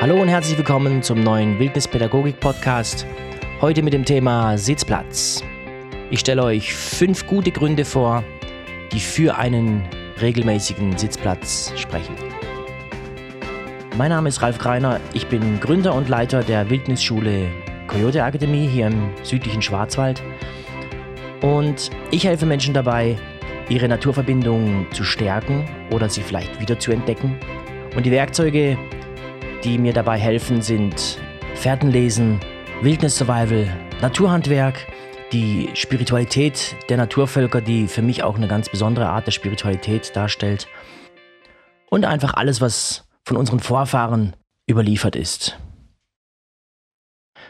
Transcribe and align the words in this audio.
Hallo 0.00 0.18
und 0.18 0.28
herzlich 0.28 0.56
willkommen 0.56 1.02
zum 1.02 1.22
neuen 1.22 1.58
Wildnispädagogik-Podcast. 1.58 3.04
Heute 3.60 3.82
mit 3.82 3.92
dem 3.92 4.06
Thema 4.06 4.56
Sitzplatz. 4.56 5.44
Ich 6.08 6.20
stelle 6.20 6.42
euch 6.42 6.74
fünf 6.74 7.26
gute 7.26 7.50
Gründe 7.50 7.84
vor, 7.84 8.24
die 8.92 8.98
für 8.98 9.36
einen 9.36 9.86
regelmäßigen 10.18 10.96
Sitzplatz 10.96 11.74
sprechen. 11.76 12.14
Mein 13.98 14.08
Name 14.08 14.30
ist 14.30 14.40
Ralf 14.40 14.56
Greiner, 14.56 15.00
ich 15.12 15.26
bin 15.26 15.60
Gründer 15.60 15.94
und 15.94 16.08
Leiter 16.08 16.42
der 16.42 16.70
Wildnisschule 16.70 17.48
Coyote 17.86 18.24
Akademie 18.24 18.68
hier 18.68 18.86
im 18.86 19.10
südlichen 19.22 19.60
Schwarzwald. 19.60 20.22
Und 21.42 21.90
ich 22.10 22.24
helfe 22.24 22.46
Menschen 22.46 22.72
dabei, 22.72 23.18
ihre 23.68 23.86
Naturverbindung 23.86 24.86
zu 24.92 25.04
stärken 25.04 25.68
oder 25.90 26.08
sie 26.08 26.22
vielleicht 26.22 26.58
wieder 26.58 26.78
zu 26.78 26.90
entdecken. 26.90 27.38
Und 27.94 28.06
die 28.06 28.10
Werkzeuge, 28.10 28.78
die 29.64 29.78
mir 29.78 29.92
dabei 29.92 30.18
helfen, 30.18 30.62
sind 30.62 31.18
Fährtenlesen, 31.54 32.40
Wildnis 32.82 33.16
Survival, 33.16 33.68
Naturhandwerk, 34.00 34.86
die 35.32 35.70
Spiritualität 35.74 36.74
der 36.88 36.96
Naturvölker, 36.96 37.60
die 37.60 37.86
für 37.86 38.02
mich 38.02 38.22
auch 38.22 38.36
eine 38.36 38.48
ganz 38.48 38.68
besondere 38.68 39.08
Art 39.08 39.26
der 39.26 39.32
Spiritualität 39.32 40.16
darstellt. 40.16 40.66
Und 41.90 42.04
einfach 42.04 42.34
alles, 42.34 42.60
was 42.60 43.04
von 43.24 43.36
unseren 43.36 43.60
Vorfahren 43.60 44.34
überliefert 44.68 45.16
ist. 45.16 45.58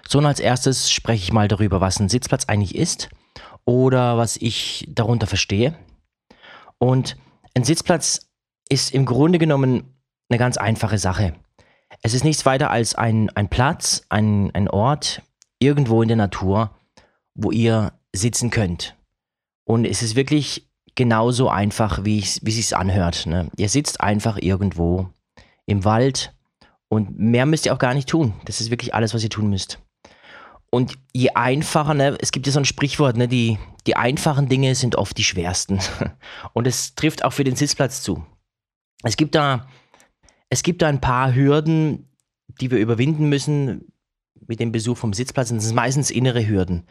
So 0.08 0.18
und 0.18 0.26
als 0.26 0.40
erstes 0.40 0.90
spreche 0.90 1.22
ich 1.22 1.32
mal 1.32 1.46
darüber, 1.46 1.80
was 1.80 2.00
ein 2.00 2.08
Sitzplatz 2.08 2.46
eigentlich 2.46 2.74
ist 2.74 3.08
oder 3.64 4.18
was 4.18 4.36
ich 4.36 4.86
darunter 4.88 5.26
verstehe. 5.26 5.76
Und 6.78 7.16
ein 7.54 7.64
Sitzplatz 7.64 8.28
ist 8.68 8.92
im 8.92 9.04
Grunde 9.04 9.38
genommen 9.38 9.94
eine 10.28 10.38
ganz 10.38 10.56
einfache 10.56 10.98
Sache. 10.98 11.34
Es 12.02 12.14
ist 12.14 12.24
nichts 12.24 12.46
weiter 12.46 12.70
als 12.70 12.94
ein, 12.94 13.30
ein 13.30 13.48
Platz, 13.48 14.04
ein, 14.08 14.54
ein 14.54 14.68
Ort 14.68 15.22
irgendwo 15.58 16.02
in 16.02 16.08
der 16.08 16.16
Natur, 16.16 16.70
wo 17.34 17.50
ihr 17.50 17.92
sitzen 18.12 18.50
könnt. 18.50 18.96
Und 19.64 19.84
es 19.84 20.02
ist 20.02 20.16
wirklich 20.16 20.68
genauso 20.94 21.48
einfach, 21.48 22.04
wie, 22.04 22.20
es 22.20 22.34
sich 22.36 22.76
anhört. 22.76 23.26
Ne? 23.26 23.50
Ihr 23.56 23.68
sitzt 23.68 24.00
einfach 24.00 24.38
irgendwo 24.38 25.08
im 25.66 25.84
Wald 25.84 26.34
und 26.88 27.18
mehr 27.18 27.46
müsst 27.46 27.66
ihr 27.66 27.74
auch 27.74 27.78
gar 27.78 27.94
nicht 27.94 28.08
tun. 28.08 28.34
Das 28.44 28.60
ist 28.60 28.70
wirklich 28.70 28.94
alles, 28.94 29.14
was 29.14 29.22
ihr 29.22 29.30
tun 29.30 29.48
müsst. 29.48 29.78
Und 30.70 30.98
je 31.12 31.30
einfacher, 31.30 31.94
ne, 31.94 32.16
es 32.20 32.32
gibt 32.32 32.46
ja 32.46 32.52
so 32.52 32.60
ein 32.60 32.64
Sprichwort, 32.64 33.16
ne, 33.16 33.28
die, 33.28 33.58
die 33.86 33.96
einfachen 33.96 34.48
Dinge 34.48 34.74
sind 34.74 34.96
oft 34.96 35.16
die 35.18 35.24
schwersten. 35.24 35.80
Und 36.52 36.66
es 36.66 36.94
trifft 36.94 37.24
auch 37.24 37.32
für 37.32 37.44
den 37.44 37.56
Sitzplatz 37.56 38.02
zu. 38.02 38.24
Es 39.02 39.16
gibt 39.16 39.34
da, 39.34 39.66
es 40.50 40.62
gibt 40.62 40.82
da 40.82 40.88
ein 40.88 41.00
paar 41.00 41.34
Hürden, 41.34 42.08
die 42.60 42.70
wir 42.70 42.78
überwinden 42.78 43.28
müssen 43.28 43.92
mit 44.46 44.60
dem 44.60 44.72
Besuch 44.72 44.96
vom 44.96 45.12
Sitzplatz. 45.12 45.48
Das 45.48 45.64
sind 45.64 45.74
meistens 45.74 46.10
innere 46.10 46.46
Hürden. 46.46 46.86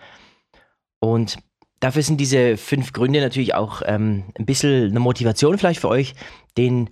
Und 0.99 1.37
dafür 1.79 2.01
sind 2.01 2.17
diese 2.17 2.57
fünf 2.57 2.93
Gründe 2.93 3.21
natürlich 3.21 3.53
auch 3.53 3.81
ähm, 3.85 4.25
ein 4.37 4.45
bisschen 4.45 4.89
eine 4.89 4.99
Motivation 4.99 5.57
vielleicht 5.57 5.81
für 5.81 5.89
euch, 5.89 6.15
den 6.57 6.89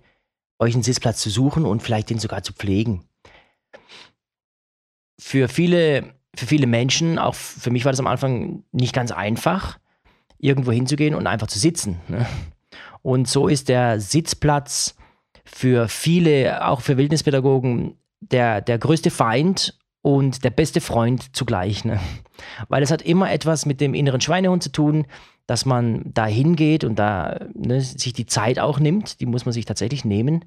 euch 0.59 0.73
einen 0.73 0.83
Sitzplatz 0.83 1.21
zu 1.21 1.29
suchen 1.29 1.65
und 1.65 1.81
vielleicht 1.81 2.09
den 2.09 2.19
sogar 2.19 2.43
zu 2.43 2.53
pflegen. 2.53 3.05
Für 5.19 5.47
viele 5.47 6.17
für 6.38 6.45
viele 6.45 6.67
Menschen, 6.67 7.17
auch 7.17 7.33
für 7.33 7.71
mich 7.71 7.83
war 7.83 7.91
das 7.91 7.99
am 7.99 8.07
Anfang 8.07 8.63
nicht 8.71 8.93
ganz 8.93 9.11
einfach, 9.11 9.79
irgendwo 10.38 10.71
hinzugehen 10.71 11.15
und 11.15 11.25
einfach 11.25 11.47
zu 11.47 11.57
sitzen. 11.57 11.99
Ne? 12.07 12.27
Und 13.01 13.27
so 13.27 13.47
ist 13.47 13.69
der 13.69 13.99
Sitzplatz 13.99 14.95
für 15.48 15.88
viele, 15.88 16.67
auch 16.67 16.81
für 16.81 16.98
Wildnispädagogen, 16.98 17.98
der, 18.20 18.62
der 18.62 18.78
größte 18.78 19.09
Feind 19.09 19.78
und 20.02 20.44
der 20.44 20.50
beste 20.50 20.81
Freund 20.81 21.35
zugleich. 21.35 21.85
Ne? 21.85 22.00
Weil 22.68 22.84
es 22.84 22.91
hat 22.91 23.02
immer 23.02 23.31
etwas 23.31 23.66
mit 23.66 23.81
dem 23.81 23.94
inneren 23.94 24.22
Schweinehund 24.22 24.62
zu 24.62 24.72
tun, 24.72 25.07
dass 25.47 25.66
man 25.66 26.02
da 26.06 26.25
hingeht 26.25 26.84
und 26.84 27.00
da 27.00 27.47
ne, 27.53 27.81
sich 27.81 28.13
die 28.13 28.25
Zeit 28.25 28.59
auch 28.59 28.80
nimmt. 28.80 29.22
Die 29.22 29.25
muss 29.25 29.46
man 29.46 29.53
sich 29.53 29.66
tatsächlich 29.66 30.03
nehmen 30.03 30.46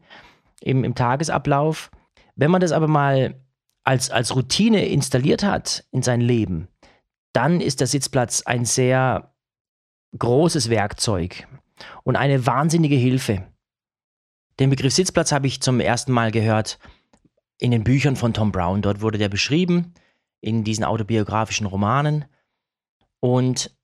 im, 0.60 0.84
im 0.84 0.94
Tagesablauf. 0.94 1.90
Wenn 2.36 2.50
man 2.50 2.60
das 2.60 2.72
aber 2.72 2.86
mal 2.86 3.40
als, 3.82 4.10
als 4.10 4.34
Routine 4.36 4.86
installiert 4.86 5.42
hat 5.42 5.84
in 5.90 6.02
sein 6.02 6.20
Leben, 6.20 6.68
dann 7.32 7.60
ist 7.60 7.80
der 7.80 7.86
Sitzplatz 7.86 8.42
ein 8.42 8.64
sehr 8.64 9.32
großes 10.18 10.68
Werkzeug 10.68 11.46
und 12.02 12.16
eine 12.16 12.46
wahnsinnige 12.46 12.96
Hilfe. 12.96 13.44
Den 14.60 14.68
Begriff 14.68 14.92
Sitzplatz 14.92 15.32
habe 15.32 15.46
ich 15.46 15.62
zum 15.62 15.80
ersten 15.80 16.12
Mal 16.12 16.30
gehört 16.30 16.78
in 17.56 17.70
den 17.70 17.82
Büchern 17.82 18.14
von 18.14 18.34
Tom 18.34 18.52
Brown. 18.52 18.82
Dort 18.82 19.00
wurde 19.00 19.16
der 19.16 19.30
beschrieben, 19.30 19.94
in 20.42 20.64
diesen 20.64 20.84
autobiografischen 20.84 21.66
Romanen. 21.66 22.26
Und 23.20 23.74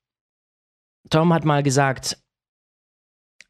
Tom 1.09 1.33
hat 1.33 1.47
mal 1.47 1.63
gesagt, 1.63 2.23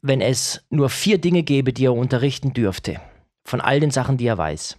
wenn 0.01 0.21
es 0.21 0.65
nur 0.69 0.89
vier 0.89 1.17
Dinge 1.17 1.43
gäbe, 1.43 1.73
die 1.73 1.85
er 1.85 1.93
unterrichten 1.93 2.53
dürfte, 2.53 3.01
von 3.43 3.59
all 3.59 3.81
den 3.81 3.91
Sachen, 3.91 4.15
die 4.15 4.27
er 4.27 4.37
weiß, 4.37 4.77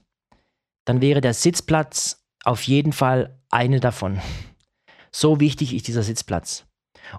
dann 0.86 1.03
wäre 1.03 1.20
der 1.20 1.34
Sitzplatz 1.34 2.25
auf 2.44 2.62
jeden 2.62 2.94
Fall 2.94 3.38
eine 3.50 3.78
davon. 3.78 4.20
So 5.10 5.41
wichtig 5.41 5.75
ist 5.75 5.88
dieser 5.88 6.03
Sitzplatz. 6.03 6.66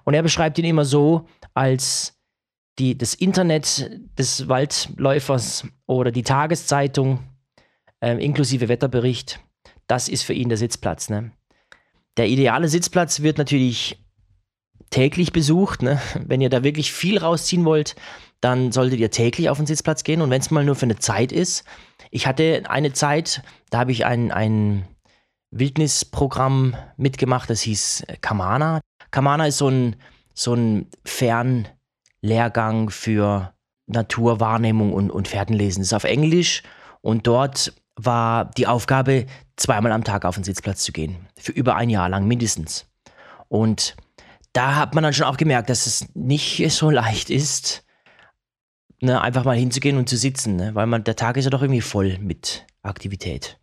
Und 0.04 0.14
er 0.14 0.22
beschreibt 0.22 0.56
ihn 0.58 0.64
immer 0.64 0.84
so 0.84 1.26
als 1.54 2.19
die, 2.80 2.96
das 2.96 3.14
Internet 3.14 3.90
des 4.18 4.48
Waldläufers 4.48 5.66
oder 5.86 6.10
die 6.10 6.22
Tageszeitung 6.22 7.20
äh, 8.00 8.12
inklusive 8.22 8.68
Wetterbericht. 8.68 9.40
Das 9.86 10.08
ist 10.08 10.22
für 10.22 10.32
ihn 10.32 10.48
der 10.48 10.58
Sitzplatz. 10.58 11.10
Ne? 11.10 11.32
Der 12.16 12.26
ideale 12.26 12.68
Sitzplatz 12.68 13.20
wird 13.20 13.38
natürlich 13.38 14.02
täglich 14.88 15.32
besucht. 15.32 15.82
Ne? 15.82 16.00
Wenn 16.26 16.40
ihr 16.40 16.50
da 16.50 16.64
wirklich 16.64 16.92
viel 16.92 17.18
rausziehen 17.18 17.64
wollt, 17.64 17.96
dann 18.40 18.72
solltet 18.72 18.98
ihr 18.98 19.10
täglich 19.10 19.50
auf 19.50 19.58
den 19.58 19.66
Sitzplatz 19.66 20.02
gehen. 20.02 20.22
Und 20.22 20.30
wenn 20.30 20.40
es 20.40 20.50
mal 20.50 20.64
nur 20.64 20.74
für 20.74 20.86
eine 20.86 20.98
Zeit 20.98 21.32
ist, 21.32 21.64
ich 22.10 22.26
hatte 22.26 22.62
eine 22.68 22.92
Zeit, 22.92 23.42
da 23.68 23.80
habe 23.80 23.92
ich 23.92 24.06
ein, 24.06 24.32
ein 24.32 24.88
Wildnisprogramm 25.50 26.76
mitgemacht, 26.96 27.50
das 27.50 27.60
hieß 27.60 28.04
Kamana. 28.22 28.80
Kamana 29.10 29.46
ist 29.46 29.58
so 29.58 29.68
ein, 29.68 29.96
so 30.32 30.54
ein 30.54 30.86
Fernlehrgang 32.20 32.90
für 32.90 33.52
Naturwahrnehmung 33.86 34.92
und, 34.92 35.10
und 35.10 35.28
Pferdenlesen. 35.28 35.82
Das 35.82 35.88
ist 35.88 35.94
auf 35.94 36.04
Englisch 36.04 36.62
und 37.00 37.26
dort 37.26 37.72
war 37.96 38.46
die 38.46 38.66
Aufgabe, 38.66 39.26
zweimal 39.56 39.92
am 39.92 40.04
Tag 40.04 40.24
auf 40.24 40.36
den 40.36 40.44
Sitzplatz 40.44 40.82
zu 40.82 40.92
gehen. 40.92 41.28
Für 41.36 41.52
über 41.52 41.76
ein 41.76 41.90
Jahr 41.90 42.08
lang 42.08 42.26
mindestens. 42.26 42.86
Und 43.48 43.96
da 44.52 44.76
hat 44.76 44.94
man 44.94 45.04
dann 45.04 45.12
schon 45.12 45.26
auch 45.26 45.36
gemerkt, 45.36 45.70
dass 45.70 45.86
es 45.86 46.06
nicht 46.14 46.70
so 46.70 46.90
leicht 46.90 47.30
ist, 47.30 47.84
ne, 49.00 49.20
einfach 49.20 49.44
mal 49.44 49.56
hinzugehen 49.56 49.98
und 49.98 50.08
zu 50.08 50.16
sitzen, 50.16 50.56
ne? 50.56 50.74
weil 50.74 50.86
man, 50.86 51.04
der 51.04 51.16
Tag 51.16 51.36
ist 51.36 51.44
ja 51.44 51.50
doch 51.50 51.62
irgendwie 51.62 51.80
voll 51.80 52.18
mit 52.18 52.66
Aktivität. 52.82 53.58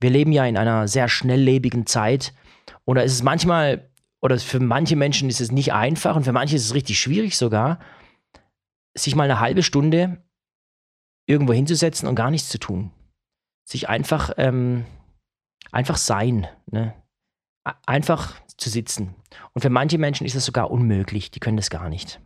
Wir 0.00 0.10
leben 0.10 0.32
ja 0.32 0.44
in 0.44 0.56
einer 0.56 0.86
sehr 0.86 1.08
schnelllebigen 1.08 1.86
Zeit 1.86 2.32
und 2.84 2.96
da 2.96 3.02
ist 3.02 3.12
es 3.12 3.22
manchmal, 3.22 3.90
oder 4.20 4.38
für 4.38 4.60
manche 4.60 4.96
Menschen 4.96 5.28
ist 5.28 5.40
es 5.40 5.52
nicht 5.52 5.72
einfach 5.72 6.16
und 6.16 6.24
für 6.24 6.32
manche 6.32 6.56
ist 6.56 6.64
es 6.64 6.74
richtig 6.74 6.98
schwierig 6.98 7.36
sogar, 7.36 7.78
sich 8.96 9.14
mal 9.14 9.24
eine 9.24 9.40
halbe 9.40 9.62
Stunde 9.62 10.22
irgendwo 11.26 11.52
hinzusetzen 11.52 12.08
und 12.08 12.14
gar 12.14 12.30
nichts 12.30 12.48
zu 12.48 12.58
tun. 12.58 12.90
Sich 13.64 13.88
einfach, 13.88 14.32
ähm, 14.38 14.86
einfach 15.70 15.96
sein, 15.96 16.48
ne? 16.66 16.94
einfach 17.86 18.40
zu 18.56 18.70
sitzen. 18.70 19.14
Und 19.52 19.62
für 19.62 19.70
manche 19.70 19.98
Menschen 19.98 20.26
ist 20.26 20.34
das 20.34 20.46
sogar 20.46 20.70
unmöglich, 20.70 21.30
die 21.30 21.40
können 21.40 21.58
das 21.58 21.70
gar 21.70 21.88
nicht. 21.88 22.20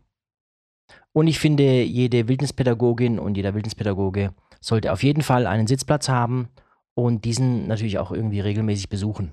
Und 1.12 1.26
ich 1.26 1.38
finde, 1.38 1.82
jede 1.82 2.28
Wildnispädagogin 2.28 3.19
und 3.19 3.37
jeder 3.37 3.55
Wildnispädagoge 3.55 4.32
sollte 4.61 4.93
auf 4.93 5.02
jeden 5.02 5.22
Fall 5.22 5.46
einen 5.46 5.66
Sitzplatz 5.66 6.08
haben 6.08 6.49
und 6.94 7.25
diesen 7.25 7.66
natürlich 7.66 7.99
auch 7.99 8.12
irgendwie 8.12 8.40
regelmäßig 8.40 8.88
besuchen. 8.88 9.32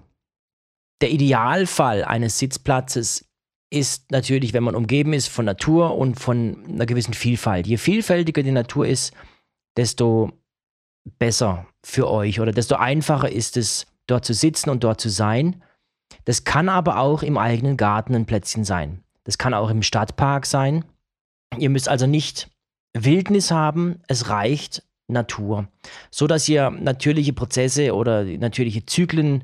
Der 1.01 1.11
Idealfall 1.11 2.03
eines 2.03 2.39
Sitzplatzes 2.39 3.25
ist 3.71 4.11
natürlich, 4.11 4.53
wenn 4.53 4.63
man 4.63 4.75
umgeben 4.75 5.13
ist 5.13 5.27
von 5.27 5.45
Natur 5.45 5.95
und 5.95 6.19
von 6.19 6.65
einer 6.67 6.85
gewissen 6.85 7.13
Vielfalt. 7.13 7.67
Je 7.67 7.77
vielfältiger 7.77 8.43
die 8.43 8.51
Natur 8.51 8.87
ist, 8.87 9.13
desto 9.77 10.31
besser 11.17 11.67
für 11.85 12.09
euch 12.09 12.39
oder 12.39 12.51
desto 12.51 12.75
einfacher 12.75 13.31
ist 13.31 13.57
es, 13.57 13.87
dort 14.07 14.25
zu 14.25 14.33
sitzen 14.33 14.69
und 14.69 14.83
dort 14.83 14.99
zu 14.99 15.09
sein. 15.09 15.63
Das 16.25 16.43
kann 16.43 16.67
aber 16.67 16.97
auch 16.97 17.23
im 17.23 17.37
eigenen 17.37 17.77
Garten 17.77 18.15
ein 18.15 18.25
Plätzchen 18.25 18.63
sein. 18.63 19.03
Das 19.23 19.37
kann 19.37 19.53
auch 19.53 19.69
im 19.69 19.83
Stadtpark 19.83 20.45
sein. 20.45 20.83
Ihr 21.57 21.69
müsst 21.69 21.87
also 21.87 22.07
nicht 22.07 22.49
Wildnis 22.93 23.51
haben, 23.51 24.01
es 24.07 24.29
reicht 24.29 24.83
Natur, 25.07 25.67
so 26.11 26.27
dass 26.27 26.49
ihr 26.49 26.71
natürliche 26.71 27.33
Prozesse 27.33 27.93
oder 27.93 28.23
natürliche 28.23 28.85
Zyklen 28.85 29.43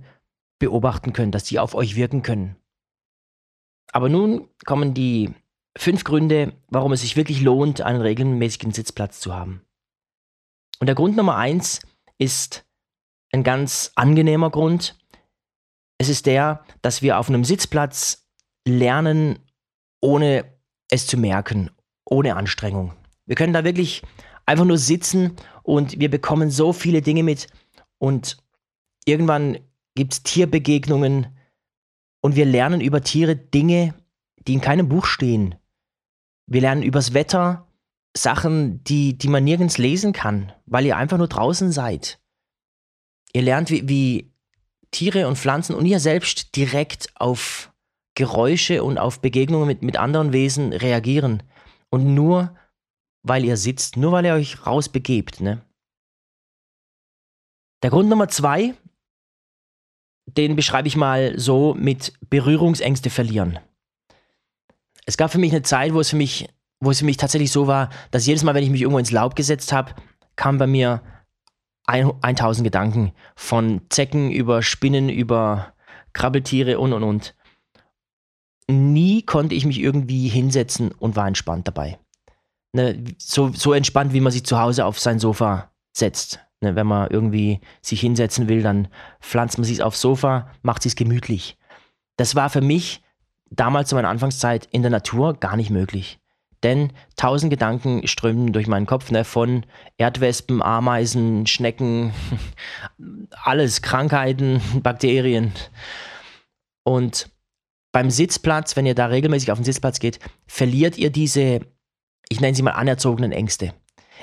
beobachten 0.60 1.14
könnt, 1.14 1.36
dass 1.36 1.44
die 1.44 1.60
auf 1.60 1.76
euch 1.76 1.96
wirken 1.96 2.22
können. 2.22 2.56
Aber 3.92 4.10
nun 4.10 4.50
kommen 4.66 4.94
die 4.94 5.34
fünf 5.78 6.04
Gründe, 6.04 6.54
warum 6.68 6.94
es 6.94 7.02
sich 7.02 7.16
wirklich 7.16 7.42
lohnt, 7.42 7.82
einen 7.82 8.02
regelmäßigen 8.02 8.72
Sitzplatz 8.72 9.20
zu 9.20 9.34
haben. 9.34 9.62
Und 10.80 10.88
der 10.88 10.96
Grund 10.96 11.16
Nummer 11.16 11.38
eins 11.38 11.82
ist, 12.18 12.66
ein 13.32 13.44
ganz 13.44 13.92
angenehmer 13.96 14.50
Grund. 14.50 14.98
Es 15.98 16.10
ist 16.10 16.26
der, 16.26 16.64
dass 16.82 17.02
wir 17.02 17.20
auf 17.20 17.30
einem 17.30 17.44
Sitzplatz 17.44 18.30
lernen, 18.66 19.40
ohne 20.02 20.46
es 20.90 21.08
zu 21.08 21.18
merken, 21.18 21.70
ohne 22.06 22.36
Anstrengung. 22.36 22.94
Wir 23.26 23.36
können 23.36 23.54
da 23.54 23.64
wirklich 23.64 24.04
einfach 24.46 24.66
nur 24.66 24.78
sitzen 24.78 25.36
und 25.64 26.00
wir 26.00 26.10
bekommen 26.10 26.50
so 26.50 26.72
viele 26.74 27.02
Dinge 27.02 27.24
mit 27.24 27.48
und 27.98 28.38
irgendwann 29.06 29.60
gibt 29.96 30.14
es 30.14 30.24
Tierbegegnungen 30.24 31.28
und 32.22 32.36
wir 32.36 32.46
lernen 32.46 32.82
über 32.82 33.02
Tiere 33.02 33.36
Dinge, 33.36 33.96
die 34.48 34.54
in 34.54 34.62
keinem 34.62 34.90
Buch 34.90 35.06
stehen. 35.06 35.56
Wir 36.48 36.62
lernen 36.62 36.84
übers 36.84 37.14
Wetter 37.14 37.68
Sachen, 38.16 38.84
die, 38.84 39.18
die 39.18 39.28
man 39.28 39.44
nirgends 39.44 39.78
lesen 39.78 40.14
kann, 40.14 40.54
weil 40.66 40.86
ihr 40.86 40.98
einfach 40.98 41.18
nur 41.18 41.28
draußen 41.28 41.72
seid. 41.72 42.20
Ihr 43.34 43.42
lernt, 43.42 43.70
wie, 43.70 43.88
wie 43.90 44.34
Tiere 44.92 45.28
und 45.28 45.38
Pflanzen 45.38 45.76
und 45.76 45.86
ihr 45.86 46.00
selbst 46.00 46.56
direkt 46.56 47.10
auf 47.16 47.74
Geräusche 48.16 48.84
und 48.84 48.98
auf 48.98 49.20
Begegnungen 49.20 49.68
mit, 49.68 49.82
mit 49.82 49.98
anderen 49.98 50.32
Wesen 50.32 50.72
reagieren. 50.72 51.44
Und 51.90 52.14
nur 52.14 52.56
weil 53.24 53.44
ihr 53.44 53.58
sitzt, 53.58 53.98
nur 53.98 54.14
weil 54.14 54.26
ihr 54.26 54.34
euch 54.34 54.66
rausbegebt. 54.66 55.42
Ne? 55.42 55.62
Der 57.84 57.90
Grund 57.90 58.08
Nummer 58.08 58.30
zwei, 58.30 58.76
den 60.26 60.56
beschreibe 60.56 60.88
ich 60.88 60.96
mal 60.96 61.38
so 61.40 61.74
mit 61.76 62.14
Berührungsängste 62.30 63.10
verlieren. 63.10 63.60
Es 65.06 65.18
gab 65.18 65.32
für 65.32 65.38
mich 65.38 65.52
eine 65.52 65.62
Zeit, 65.62 65.94
wo 65.94 66.00
es 66.00 66.10
für 66.10 66.16
mich, 66.16 66.50
wo 66.80 66.92
es 66.92 67.00
für 67.00 67.06
mich 67.06 67.18
tatsächlich 67.18 67.52
so 67.52 67.68
war, 67.68 67.90
dass 68.12 68.26
jedes 68.26 68.44
Mal, 68.44 68.56
wenn 68.56 68.64
ich 68.64 68.70
mich 68.70 68.82
irgendwo 68.82 69.00
ins 69.00 69.12
Laub 69.12 69.36
gesetzt 69.36 69.72
habe, 69.72 69.94
kam 70.36 70.58
bei 70.58 70.68
mir 70.68 71.02
ein, 71.86 72.12
1000 72.22 72.66
Gedanken 72.66 73.14
von 73.36 73.82
Zecken 73.90 74.32
über 74.32 74.64
Spinnen, 74.64 75.10
über 75.10 75.74
Krabbeltiere 76.14 76.80
und 76.80 76.94
und 76.94 77.04
und. 77.04 77.36
Nie 78.68 79.22
konnte 79.22 79.54
ich 79.54 79.66
mich 79.66 79.80
irgendwie 79.80 80.28
hinsetzen 80.28 80.92
und 80.92 81.16
war 81.16 81.28
entspannt 81.28 81.68
dabei. 81.68 82.00
Ne, 82.74 83.04
so, 83.20 83.54
so 83.54 83.74
entspannt, 83.74 84.14
wie 84.14 84.22
man 84.22 84.32
sich 84.32 84.44
zu 84.44 84.60
Hause 84.60 84.86
auf 84.86 85.00
sein 85.00 85.20
Sofa 85.20 85.72
setzt. 85.96 86.40
Ne, 86.66 86.76
wenn 86.76 86.88
man 86.88 87.10
irgendwie 87.12 87.62
sich 87.82 88.02
hinsetzen 88.02 88.50
will, 88.50 88.64
dann 88.64 88.88
pflanzt 89.22 89.58
man 89.58 89.66
sich 89.66 89.84
aufs 89.84 90.02
Sofa, 90.02 90.50
macht 90.64 90.82
sich 90.82 90.96
gemütlich. 90.96 91.58
Das 92.18 92.36
war 92.36 92.50
für 92.50 92.62
mich 92.62 93.04
damals 93.52 93.90
zu 93.90 93.96
meiner 93.96 94.10
Anfangszeit 94.10 94.68
in 94.72 94.82
der 94.82 94.92
Natur 94.92 95.36
gar 95.36 95.56
nicht 95.56 95.70
möglich. 95.70 96.20
Denn 96.64 96.92
tausend 97.16 97.52
Gedanken 97.52 98.08
strömten 98.08 98.52
durch 98.52 98.66
meinen 98.66 98.88
Kopf, 98.88 99.12
ne, 99.12 99.24
von 99.24 99.66
Erdwespen, 99.98 100.64
Ameisen, 100.64 101.46
Schnecken, 101.46 102.12
alles, 103.44 103.84
Krankheiten, 103.84 104.62
Bakterien. 104.82 105.52
Und 106.84 107.30
beim 107.92 108.10
Sitzplatz, 108.10 108.76
wenn 108.76 108.88
ihr 108.88 108.96
da 108.96 109.06
regelmäßig 109.06 109.52
auf 109.52 109.60
den 109.60 109.66
Sitzplatz 109.66 110.00
geht, 110.00 110.20
verliert 110.48 110.98
ihr 110.98 111.12
diese, 111.12 111.60
ich 112.30 112.42
nenne 112.42 112.56
sie 112.56 112.64
mal 112.64 112.72
anerzogenen 112.72 113.32
Ängste. 113.32 113.74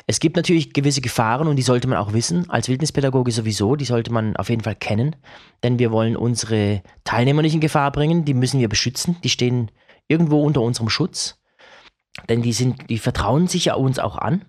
Es 0.07 0.21
gibt 0.21 0.37
natürlich 0.37 0.73
gewisse 0.73 1.01
Gefahren 1.01 1.49
und 1.49 1.57
die 1.57 1.63
sollte 1.63 1.89
man 1.89 1.99
auch 1.99 2.13
wissen, 2.13 2.49
als 2.51 2.69
Wildnispädagoge 2.69 3.31
sowieso, 3.31 3.77
die 3.77 3.85
sollte 3.85 4.13
man 4.13 4.37
auf 4.37 4.49
jeden 4.51 4.63
Fall 4.63 4.75
kennen, 4.75 5.17
denn 5.63 5.79
wir 5.79 5.91
wollen 5.93 6.17
unsere 6.17 6.83
Teilnehmer 7.05 7.43
nicht 7.43 7.55
in 7.55 7.61
Gefahr 7.61 7.93
bringen, 7.93 8.25
die 8.25 8.35
müssen 8.35 8.61
wir 8.61 8.69
beschützen, 8.69 9.17
die 9.23 9.29
stehen 9.29 9.71
irgendwo 10.09 10.43
unter 10.43 10.61
unserem 10.61 10.89
Schutz, 10.89 11.39
denn 12.29 12.43
die 12.43 12.53
sind, 12.53 12.91
die 12.91 12.99
vertrauen 12.99 13.47
sich 13.47 13.67
ja 13.67 13.75
uns 13.75 13.99
auch 13.99 14.19
an. 14.19 14.45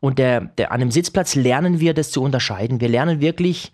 Und 0.00 0.18
der, 0.18 0.40
der, 0.40 0.70
an 0.70 0.80
einem 0.80 0.90
Sitzplatz 0.90 1.34
lernen 1.34 1.80
wir 1.80 1.92
das 1.92 2.12
zu 2.12 2.22
unterscheiden. 2.22 2.80
Wir 2.80 2.88
lernen 2.88 3.20
wirklich, 3.20 3.72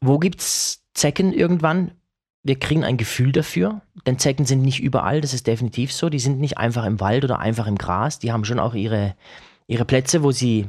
wo 0.00 0.18
gibt 0.18 0.40
es 0.40 0.84
Zecken 0.92 1.32
irgendwann? 1.32 1.92
Wir 2.42 2.58
kriegen 2.58 2.84
ein 2.84 2.98
Gefühl 2.98 3.32
dafür, 3.32 3.80
denn 4.06 4.18
Zecken 4.18 4.44
sind 4.44 4.62
nicht 4.62 4.80
überall, 4.80 5.20
das 5.20 5.34
ist 5.34 5.46
definitiv 5.46 5.92
so. 5.92 6.10
Die 6.10 6.18
sind 6.18 6.38
nicht 6.38 6.58
einfach 6.58 6.84
im 6.84 7.00
Wald 7.00 7.24
oder 7.24 7.38
einfach 7.38 7.66
im 7.66 7.78
Gras, 7.78 8.18
die 8.18 8.32
haben 8.32 8.44
schon 8.44 8.60
auch 8.60 8.74
ihre, 8.74 9.16
ihre 9.66 9.84
Plätze, 9.84 10.22
wo 10.22 10.30
sie, 10.32 10.68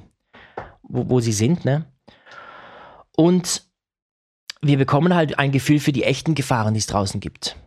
wo, 0.82 1.10
wo 1.10 1.20
sie 1.20 1.34
sind, 1.34 1.66
ne? 1.66 1.86
Und 3.16 3.68
wir 4.62 4.78
bekommen 4.78 5.16
halt 5.16 5.40
ein 5.40 5.52
Gefühl 5.52 5.80
für 5.80 5.92
die 5.92 6.04
echten 6.04 6.36
Gefahren, 6.36 6.74
die 6.74 6.80
es 6.80 6.88
draußen 6.88 7.20
gibt. 7.20 7.58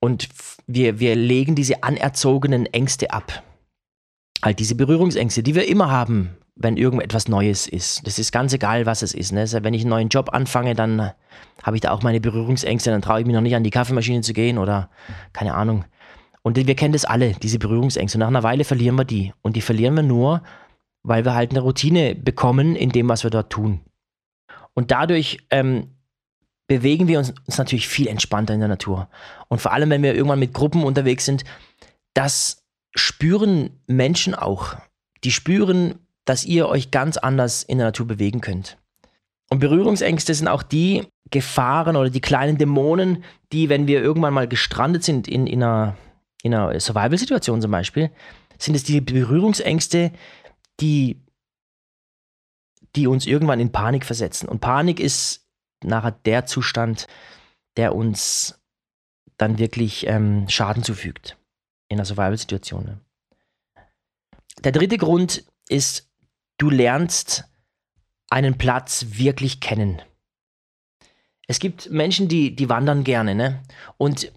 Und 0.00 0.28
wir, 0.66 1.00
wir 1.00 1.16
legen 1.16 1.54
diese 1.54 1.82
anerzogenen 1.82 2.66
Ängste 2.66 3.10
ab. 3.10 3.42
Halt 4.42 4.60
diese 4.60 4.76
Berührungsängste, 4.76 5.42
die 5.42 5.54
wir 5.54 5.66
immer 5.66 5.90
haben, 5.90 6.36
wenn 6.54 6.76
irgendetwas 6.76 7.28
Neues 7.28 7.66
ist. 7.66 8.06
Das 8.06 8.18
ist 8.18 8.32
ganz 8.32 8.52
egal, 8.52 8.86
was 8.86 9.02
es 9.02 9.14
ist. 9.14 9.32
Ne? 9.32 9.40
Also 9.40 9.62
wenn 9.62 9.74
ich 9.74 9.82
einen 9.82 9.90
neuen 9.90 10.08
Job 10.08 10.30
anfange, 10.32 10.74
dann 10.74 11.12
habe 11.62 11.76
ich 11.76 11.80
da 11.80 11.90
auch 11.90 12.02
meine 12.02 12.20
Berührungsängste, 12.20 12.90
dann 12.90 13.02
traue 13.02 13.20
ich 13.20 13.26
mich 13.26 13.34
noch 13.34 13.42
nicht 13.42 13.56
an 13.56 13.64
die 13.64 13.70
Kaffeemaschine 13.70 14.20
zu 14.22 14.32
gehen 14.32 14.58
oder 14.58 14.90
keine 15.32 15.54
Ahnung. 15.54 15.84
Und 16.42 16.56
wir 16.56 16.74
kennen 16.74 16.92
das 16.92 17.04
alle, 17.04 17.32
diese 17.32 17.58
Berührungsängste. 17.58 18.18
Nach 18.18 18.28
einer 18.28 18.42
Weile 18.42 18.64
verlieren 18.64 18.96
wir 18.96 19.04
die. 19.04 19.32
Und 19.42 19.56
die 19.56 19.60
verlieren 19.60 19.94
wir 19.94 20.02
nur, 20.02 20.42
weil 21.02 21.24
wir 21.24 21.34
halt 21.34 21.50
eine 21.50 21.60
Routine 21.60 22.14
bekommen 22.14 22.76
in 22.76 22.90
dem, 22.90 23.08
was 23.08 23.24
wir 23.24 23.30
dort 23.30 23.50
tun. 23.50 23.80
Und 24.74 24.90
dadurch 24.90 25.38
ähm, 25.50 25.88
bewegen 26.68 27.08
wir 27.08 27.18
uns, 27.18 27.34
uns 27.46 27.58
natürlich 27.58 27.88
viel 27.88 28.06
entspannter 28.06 28.54
in 28.54 28.60
der 28.60 28.68
Natur. 28.68 29.08
Und 29.48 29.60
vor 29.60 29.72
allem, 29.72 29.90
wenn 29.90 30.02
wir 30.02 30.14
irgendwann 30.14 30.38
mit 30.38 30.54
Gruppen 30.54 30.84
unterwegs 30.84 31.24
sind, 31.24 31.44
das 32.14 32.62
spüren 32.94 33.70
Menschen 33.86 34.34
auch. 34.34 34.76
Die 35.24 35.32
spüren, 35.32 35.98
dass 36.24 36.44
ihr 36.44 36.68
euch 36.68 36.90
ganz 36.90 37.16
anders 37.16 37.62
in 37.62 37.78
der 37.78 37.88
Natur 37.88 38.06
bewegen 38.06 38.40
könnt. 38.40 38.76
Und 39.50 39.60
Berührungsängste 39.60 40.34
sind 40.34 40.48
auch 40.48 40.62
die 40.62 41.06
Gefahren 41.30 41.96
oder 41.96 42.10
die 42.10 42.20
kleinen 42.20 42.58
Dämonen, 42.58 43.24
die, 43.52 43.68
wenn 43.68 43.86
wir 43.86 44.02
irgendwann 44.02 44.34
mal 44.34 44.48
gestrandet 44.48 45.04
sind 45.04 45.26
in, 45.26 45.46
in 45.46 45.62
einer 45.62 45.96
in 46.42 46.54
einer 46.54 46.78
Survival-Situation 46.78 47.60
zum 47.60 47.70
Beispiel, 47.70 48.10
sind 48.58 48.74
es 48.74 48.84
die 48.84 49.00
Berührungsängste, 49.00 50.12
die, 50.80 51.20
die 52.96 53.06
uns 53.06 53.26
irgendwann 53.26 53.60
in 53.60 53.72
Panik 53.72 54.04
versetzen. 54.04 54.48
Und 54.48 54.60
Panik 54.60 55.00
ist 55.00 55.46
nachher 55.82 56.12
der 56.12 56.46
Zustand, 56.46 57.06
der 57.76 57.94
uns 57.94 58.60
dann 59.36 59.58
wirklich 59.58 60.06
ähm, 60.06 60.48
Schaden 60.48 60.82
zufügt 60.82 61.36
in 61.88 61.98
einer 61.98 62.04
Survival-Situation. 62.04 62.84
Ne? 62.84 63.00
Der 64.64 64.72
dritte 64.72 64.98
Grund 64.98 65.44
ist, 65.68 66.10
du 66.58 66.70
lernst 66.70 67.44
einen 68.30 68.58
Platz 68.58 69.06
wirklich 69.10 69.60
kennen. 69.60 70.02
Es 71.46 71.60
gibt 71.60 71.90
Menschen, 71.90 72.28
die, 72.28 72.54
die 72.54 72.68
wandern 72.68 73.04
gerne, 73.04 73.34
ne? 73.34 73.62
Und 73.96 74.30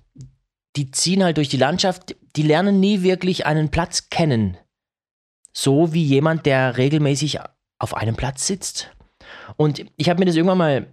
die 0.75 0.91
ziehen 0.91 1.23
halt 1.23 1.37
durch 1.37 1.49
die 1.49 1.57
Landschaft, 1.57 2.15
die 2.35 2.43
lernen 2.43 2.79
nie 2.79 3.01
wirklich 3.03 3.45
einen 3.45 3.69
Platz 3.69 4.09
kennen. 4.09 4.57
So 5.53 5.93
wie 5.93 6.03
jemand, 6.03 6.45
der 6.45 6.77
regelmäßig 6.77 7.39
auf 7.77 7.95
einem 7.95 8.15
Platz 8.15 8.47
sitzt. 8.47 8.91
Und 9.57 9.85
ich 9.97 10.09
habe 10.09 10.19
mir 10.19 10.25
das 10.25 10.35
irgendwann 10.35 10.57
mal, 10.57 10.87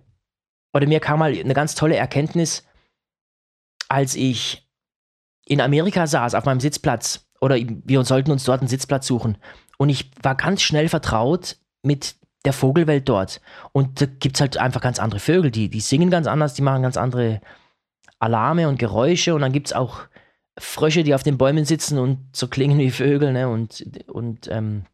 oder 0.72 0.86
mir 0.86 1.00
kam 1.00 1.20
mal 1.20 1.32
eine 1.32 1.54
ganz 1.54 1.74
tolle 1.74 1.96
Erkenntnis, 1.96 2.64
als 3.88 4.14
ich 4.16 4.68
in 5.46 5.60
Amerika 5.60 6.06
saß, 6.06 6.34
auf 6.34 6.44
meinem 6.44 6.60
Sitzplatz, 6.60 7.26
oder 7.40 7.56
wir 7.56 8.04
sollten 8.04 8.32
uns 8.32 8.44
dort 8.44 8.60
einen 8.60 8.68
Sitzplatz 8.68 9.06
suchen. 9.06 9.38
Und 9.78 9.88
ich 9.88 10.10
war 10.22 10.34
ganz 10.34 10.60
schnell 10.62 10.88
vertraut 10.88 11.56
mit 11.82 12.16
der 12.44 12.52
Vogelwelt 12.52 13.08
dort. 13.08 13.40
Und 13.72 14.00
da 14.00 14.06
gibt 14.06 14.36
es 14.36 14.40
halt 14.40 14.56
einfach 14.56 14.80
ganz 14.80 14.98
andere 14.98 15.20
Vögel, 15.20 15.50
die, 15.50 15.68
die 15.68 15.80
singen 15.80 16.10
ganz 16.10 16.26
anders, 16.26 16.54
die 16.54 16.62
machen 16.62 16.82
ganz 16.82 16.96
andere 16.96 17.40
Alarme 18.18 18.68
und 18.68 18.78
Geräusche 18.78 19.34
und 19.34 19.40
dann 19.40 19.52
gibt 19.52 19.68
es 19.68 19.72
auch 19.72 20.00
Frösche, 20.58 21.04
die 21.04 21.14
auf 21.14 21.22
den 21.22 21.38
Bäumen 21.38 21.64
sitzen 21.64 21.98
und 21.98 22.34
so 22.34 22.48
klingen 22.48 22.78
wie 22.78 22.90
Vögel, 22.90 23.32
ne? 23.32 23.48
Und, 23.48 23.84
und, 24.08 24.48
ähm, 24.48 24.84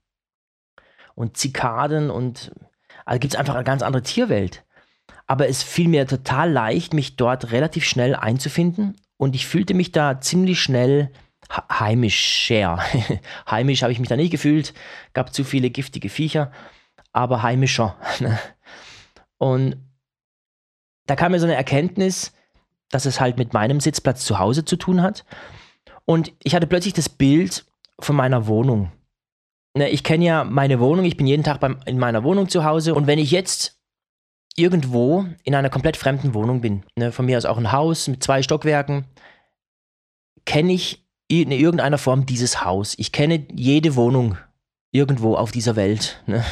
und 1.14 1.36
Zikaden 1.36 2.10
und 2.10 2.52
also 3.04 3.18
gibt 3.18 3.34
es 3.34 3.38
einfach 3.38 3.54
eine 3.54 3.64
ganz 3.64 3.82
andere 3.82 4.02
Tierwelt. 4.02 4.64
Aber 5.26 5.48
es 5.48 5.62
fiel 5.62 5.88
mir 5.88 6.06
total 6.06 6.50
leicht, 6.50 6.92
mich 6.92 7.16
dort 7.16 7.50
relativ 7.50 7.84
schnell 7.84 8.14
einzufinden 8.14 8.96
und 9.16 9.34
ich 9.34 9.46
fühlte 9.46 9.74
mich 9.74 9.92
da 9.92 10.20
ziemlich 10.20 10.60
schnell 10.60 11.10
heimischer. 11.70 12.78
Heimisch 13.50 13.82
habe 13.82 13.92
ich 13.92 14.00
mich 14.00 14.08
da 14.08 14.16
nicht 14.16 14.30
gefühlt, 14.30 14.74
gab 15.12 15.32
zu 15.32 15.44
viele 15.44 15.70
giftige 15.70 16.08
Viecher, 16.08 16.52
aber 17.12 17.42
heimischer. 17.42 17.96
Ne? 18.20 18.38
und 19.38 19.76
da 21.06 21.16
kam 21.16 21.32
mir 21.32 21.40
so 21.40 21.46
eine 21.46 21.54
Erkenntnis, 21.54 22.32
dass 22.90 23.06
es 23.06 23.20
halt 23.20 23.38
mit 23.38 23.52
meinem 23.52 23.80
Sitzplatz 23.80 24.24
zu 24.24 24.38
Hause 24.38 24.64
zu 24.64 24.76
tun 24.76 25.02
hat. 25.02 25.24
Und 26.04 26.32
ich 26.42 26.54
hatte 26.54 26.66
plötzlich 26.66 26.94
das 26.94 27.08
Bild 27.08 27.64
von 28.00 28.16
meiner 28.16 28.46
Wohnung. 28.46 28.92
Ne, 29.76 29.88
ich 29.88 30.04
kenne 30.04 30.24
ja 30.24 30.44
meine 30.44 30.80
Wohnung, 30.80 31.04
ich 31.04 31.16
bin 31.16 31.26
jeden 31.26 31.42
Tag 31.42 31.60
beim, 31.60 31.80
in 31.86 31.98
meiner 31.98 32.22
Wohnung 32.24 32.48
zu 32.48 32.64
Hause. 32.64 32.94
Und 32.94 33.06
wenn 33.06 33.18
ich 33.18 33.30
jetzt 33.30 33.80
irgendwo 34.56 35.26
in 35.42 35.54
einer 35.54 35.70
komplett 35.70 35.96
fremden 35.96 36.34
Wohnung 36.34 36.60
bin, 36.60 36.84
ne, 36.96 37.10
von 37.10 37.26
mir 37.26 37.36
aus 37.36 37.44
auch 37.44 37.58
ein 37.58 37.72
Haus 37.72 38.06
mit 38.06 38.22
zwei 38.22 38.42
Stockwerken, 38.42 39.06
kenne 40.44 40.72
ich 40.72 41.04
in 41.26 41.50
irgendeiner 41.50 41.98
Form 41.98 42.26
dieses 42.26 42.64
Haus. 42.64 42.94
Ich 42.98 43.10
kenne 43.10 43.46
jede 43.52 43.96
Wohnung 43.96 44.36
irgendwo 44.92 45.34
auf 45.34 45.50
dieser 45.50 45.74
Welt. 45.74 46.22
Ne? 46.26 46.44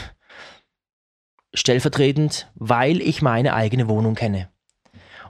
stellvertretend, 1.54 2.50
weil 2.54 3.00
ich 3.00 3.22
meine 3.22 3.54
eigene 3.54 3.88
Wohnung 3.88 4.14
kenne. 4.14 4.48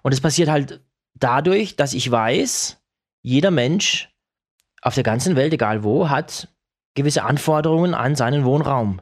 Und 0.02 0.12
es 0.12 0.20
passiert 0.20 0.48
halt 0.48 0.80
dadurch, 1.22 1.76
dass 1.76 1.94
ich 1.94 2.10
weiß, 2.10 2.78
jeder 3.22 3.50
Mensch 3.50 4.10
auf 4.80 4.94
der 4.94 5.04
ganzen 5.04 5.36
Welt, 5.36 5.52
egal 5.52 5.84
wo, 5.84 6.08
hat 6.08 6.48
gewisse 6.94 7.22
Anforderungen 7.22 7.94
an 7.94 8.16
seinen 8.16 8.44
Wohnraum. 8.44 9.00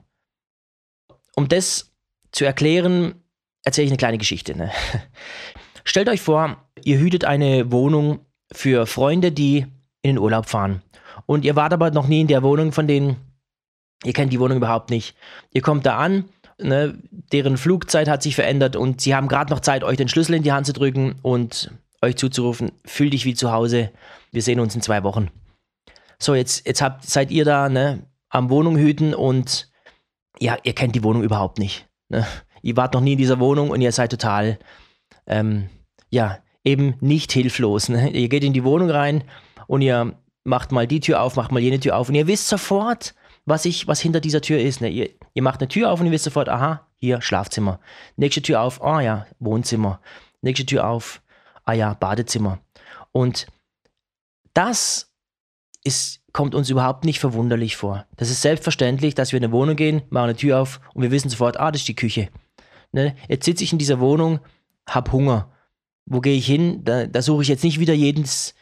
Um 1.35 1.49
das 1.49 1.93
zu 2.33 2.45
erklären, 2.45 3.15
erzähle 3.65 3.87
ich 3.87 3.91
eine 3.91 3.99
kleine 3.99 4.19
Geschichte. 4.19 4.57
Ne? 4.57 4.71
Stellt 5.85 6.09
euch 6.09 6.21
vor, 6.21 6.57
ihr 6.85 6.99
hütet 6.99 7.25
eine 7.25 7.73
Wohnung 7.73 8.21
für 8.53 8.87
Freunde, 8.87 9.33
die 9.33 9.67
in 10.03 10.15
den 10.15 10.19
Urlaub 10.19 10.47
fahren. 10.47 10.83
Und 11.27 11.45
ihr 11.45 11.57
wart 11.57 11.73
aber 11.73 11.91
noch 11.91 12.07
nie 12.07 12.21
in 12.21 12.27
der 12.27 12.43
Wohnung 12.43 12.73
von 12.73 12.87
denen, 12.87 13.17
ihr 14.05 14.13
kennt 14.13 14.33
die 14.33 14.41
Wohnung 14.41 14.59
überhaupt 14.59 14.91
nicht. 14.91 15.17
Ihr 15.53 15.63
kommt 15.63 15.87
da 15.87 15.97
an, 15.99 16.29
ne, 16.59 16.99
deren 17.33 17.57
Flugzeit 17.57 18.09
hat 18.09 18.23
sich 18.23 18.35
verändert 18.35 18.77
und 18.77 19.01
sie 19.01 19.15
haben 19.15 19.29
gerade 19.29 19.53
noch 19.53 19.61
Zeit, 19.61 19.85
euch 19.85 19.97
den 19.97 20.09
Schlüssel 20.09 20.35
in 20.35 20.43
die 20.43 20.53
Hand 20.53 20.67
zu 20.67 20.73
drücken 20.73 21.17
und 21.23 21.71
euch 22.03 22.17
zuzurufen, 22.17 22.73
fühl 22.85 23.11
dich 23.11 23.25
wie 23.25 23.35
zu 23.35 23.53
Hause, 23.53 23.91
wir 24.33 24.43
sehen 24.43 24.61
uns 24.61 24.75
in 24.75 24.83
zwei 24.83 25.03
Wochen. 25.03 25.31
So, 26.19 26.35
jetzt, 26.35 26.67
jetzt 26.67 26.83
habt, 26.83 27.05
seid 27.05 27.31
ihr 27.31 27.45
da 27.45 27.69
ne, 27.69 28.07
am 28.29 28.51
Wohnung 28.51 28.77
hüten 28.77 29.15
und 29.15 29.71
ja, 30.39 30.57
ihr 30.63 30.75
kennt 30.75 30.95
die 30.95 31.05
Wohnung 31.05 31.23
überhaupt 31.23 31.59
nicht. 31.59 31.89
Ne? 32.09 32.27
Ihr 32.63 32.77
wart 32.77 32.95
noch 32.95 33.01
nie 33.01 33.13
in 33.13 33.19
dieser 33.19 33.41
Wohnung 33.41 33.71
und 33.71 33.81
ihr 33.81 33.93
seid 33.93 34.11
total, 34.11 34.59
ähm, 35.27 35.69
ja, 36.11 36.39
eben 36.65 36.95
nicht 37.01 37.33
hilflos. 37.33 37.89
Ne? 37.89 38.11
Ihr 38.11 38.29
geht 38.29 38.45
in 38.45 38.53
die 38.53 38.65
Wohnung 38.65 38.91
rein 38.91 39.25
und 39.67 39.83
ihr 39.83 40.15
macht 40.45 40.73
mal 40.73 40.87
die 40.87 41.01
Tür 41.01 41.23
auf, 41.23 41.37
macht 41.37 41.53
mal 41.53 41.61
jene 41.61 41.81
Tür 41.81 41.97
auf 41.97 42.09
und 42.09 42.15
ihr 42.15 42.27
wisst 42.27 42.49
sofort, 42.49 43.15
was, 43.47 43.65
ich, 43.65 43.89
was 43.89 44.01
hinter 44.01 44.21
dieser 44.21 44.43
Tür 44.43 44.59
ist. 44.59 44.81
Ne? 44.81 44.89
Ihr, 44.91 45.11
ihr 45.35 45.43
macht 45.43 45.61
eine 45.61 45.69
Tür 45.69 45.91
auf 45.91 46.01
und 46.01 46.07
ihr 46.07 46.13
wisst 46.13 46.25
sofort, 46.25 46.49
aha, 46.49 46.87
hier 46.97 47.23
Schlafzimmer. 47.23 47.81
Nächste 48.17 48.43
Tür 48.43 48.61
auf, 48.61 48.83
ah 48.83 48.99
oh 48.99 49.01
ja, 49.01 49.27
Wohnzimmer. 49.39 50.01
Nächste 50.43 50.67
Tür 50.67 50.87
auf, 50.87 51.23
ah 51.65 51.73
ja, 51.73 51.95
Badezimmer. 51.95 52.61
Und 53.13 53.47
das 54.55 55.11
ist, 55.85 56.21
kommt 56.33 56.55
uns 56.55 56.71
überhaupt 56.71 57.05
nicht 57.05 57.21
verwunderlich 57.21 57.77
vor. 57.77 58.07
Das 58.17 58.31
ist 58.31 58.43
selbstverständlich, 58.43 59.15
dass 59.15 59.33
wir 59.33 59.39
in 59.39 59.45
eine 59.45 59.53
Wohnung 59.53 59.77
gehen, 59.77 60.03
machen 60.11 60.25
eine 60.25 60.37
Tür 60.37 60.61
auf 60.61 60.81
und 60.95 61.03
wir 61.03 61.11
wissen 61.11 61.31
sofort, 61.31 61.59
ah, 61.59 61.71
das 61.71 61.83
ist 61.83 61.89
die 61.89 61.97
Küche. 61.97 62.29
Ne? 62.93 63.15
Jetzt 63.29 63.45
sitze 63.45 63.65
ich 63.65 63.73
in 63.73 63.79
dieser 63.79 64.01
Wohnung, 64.01 64.41
hab 64.89 65.13
Hunger. 65.13 65.53
Wo 66.07 66.21
gehe 66.21 66.37
ich 66.37 66.47
hin? 66.47 66.85
Da, 66.85 67.07
da 67.07 67.23
suche 67.23 67.43
ich 67.43 67.49
jetzt 67.49 67.65
nicht 67.65 67.79
wieder 67.79 67.95
jedes, 67.95 68.55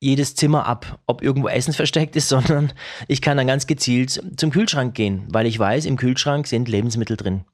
jedes 0.00 0.36
Zimmer 0.36 0.66
ab, 0.66 1.00
ob 1.06 1.22
irgendwo 1.22 1.48
Essen 1.48 1.74
versteckt 1.74 2.16
ist, 2.16 2.28
sondern 2.30 2.72
ich 3.08 3.20
kann 3.20 3.36
dann 3.36 3.46
ganz 3.46 3.66
gezielt 3.66 4.22
zum 4.36 4.50
Kühlschrank 4.50 4.94
gehen, 4.94 5.26
weil 5.30 5.46
ich 5.46 5.58
weiß, 5.58 5.84
im 5.86 5.96
Kühlschrank 5.96 6.46
sind 6.46 6.68
Lebensmittel 6.68 7.16
drin. 7.16 7.44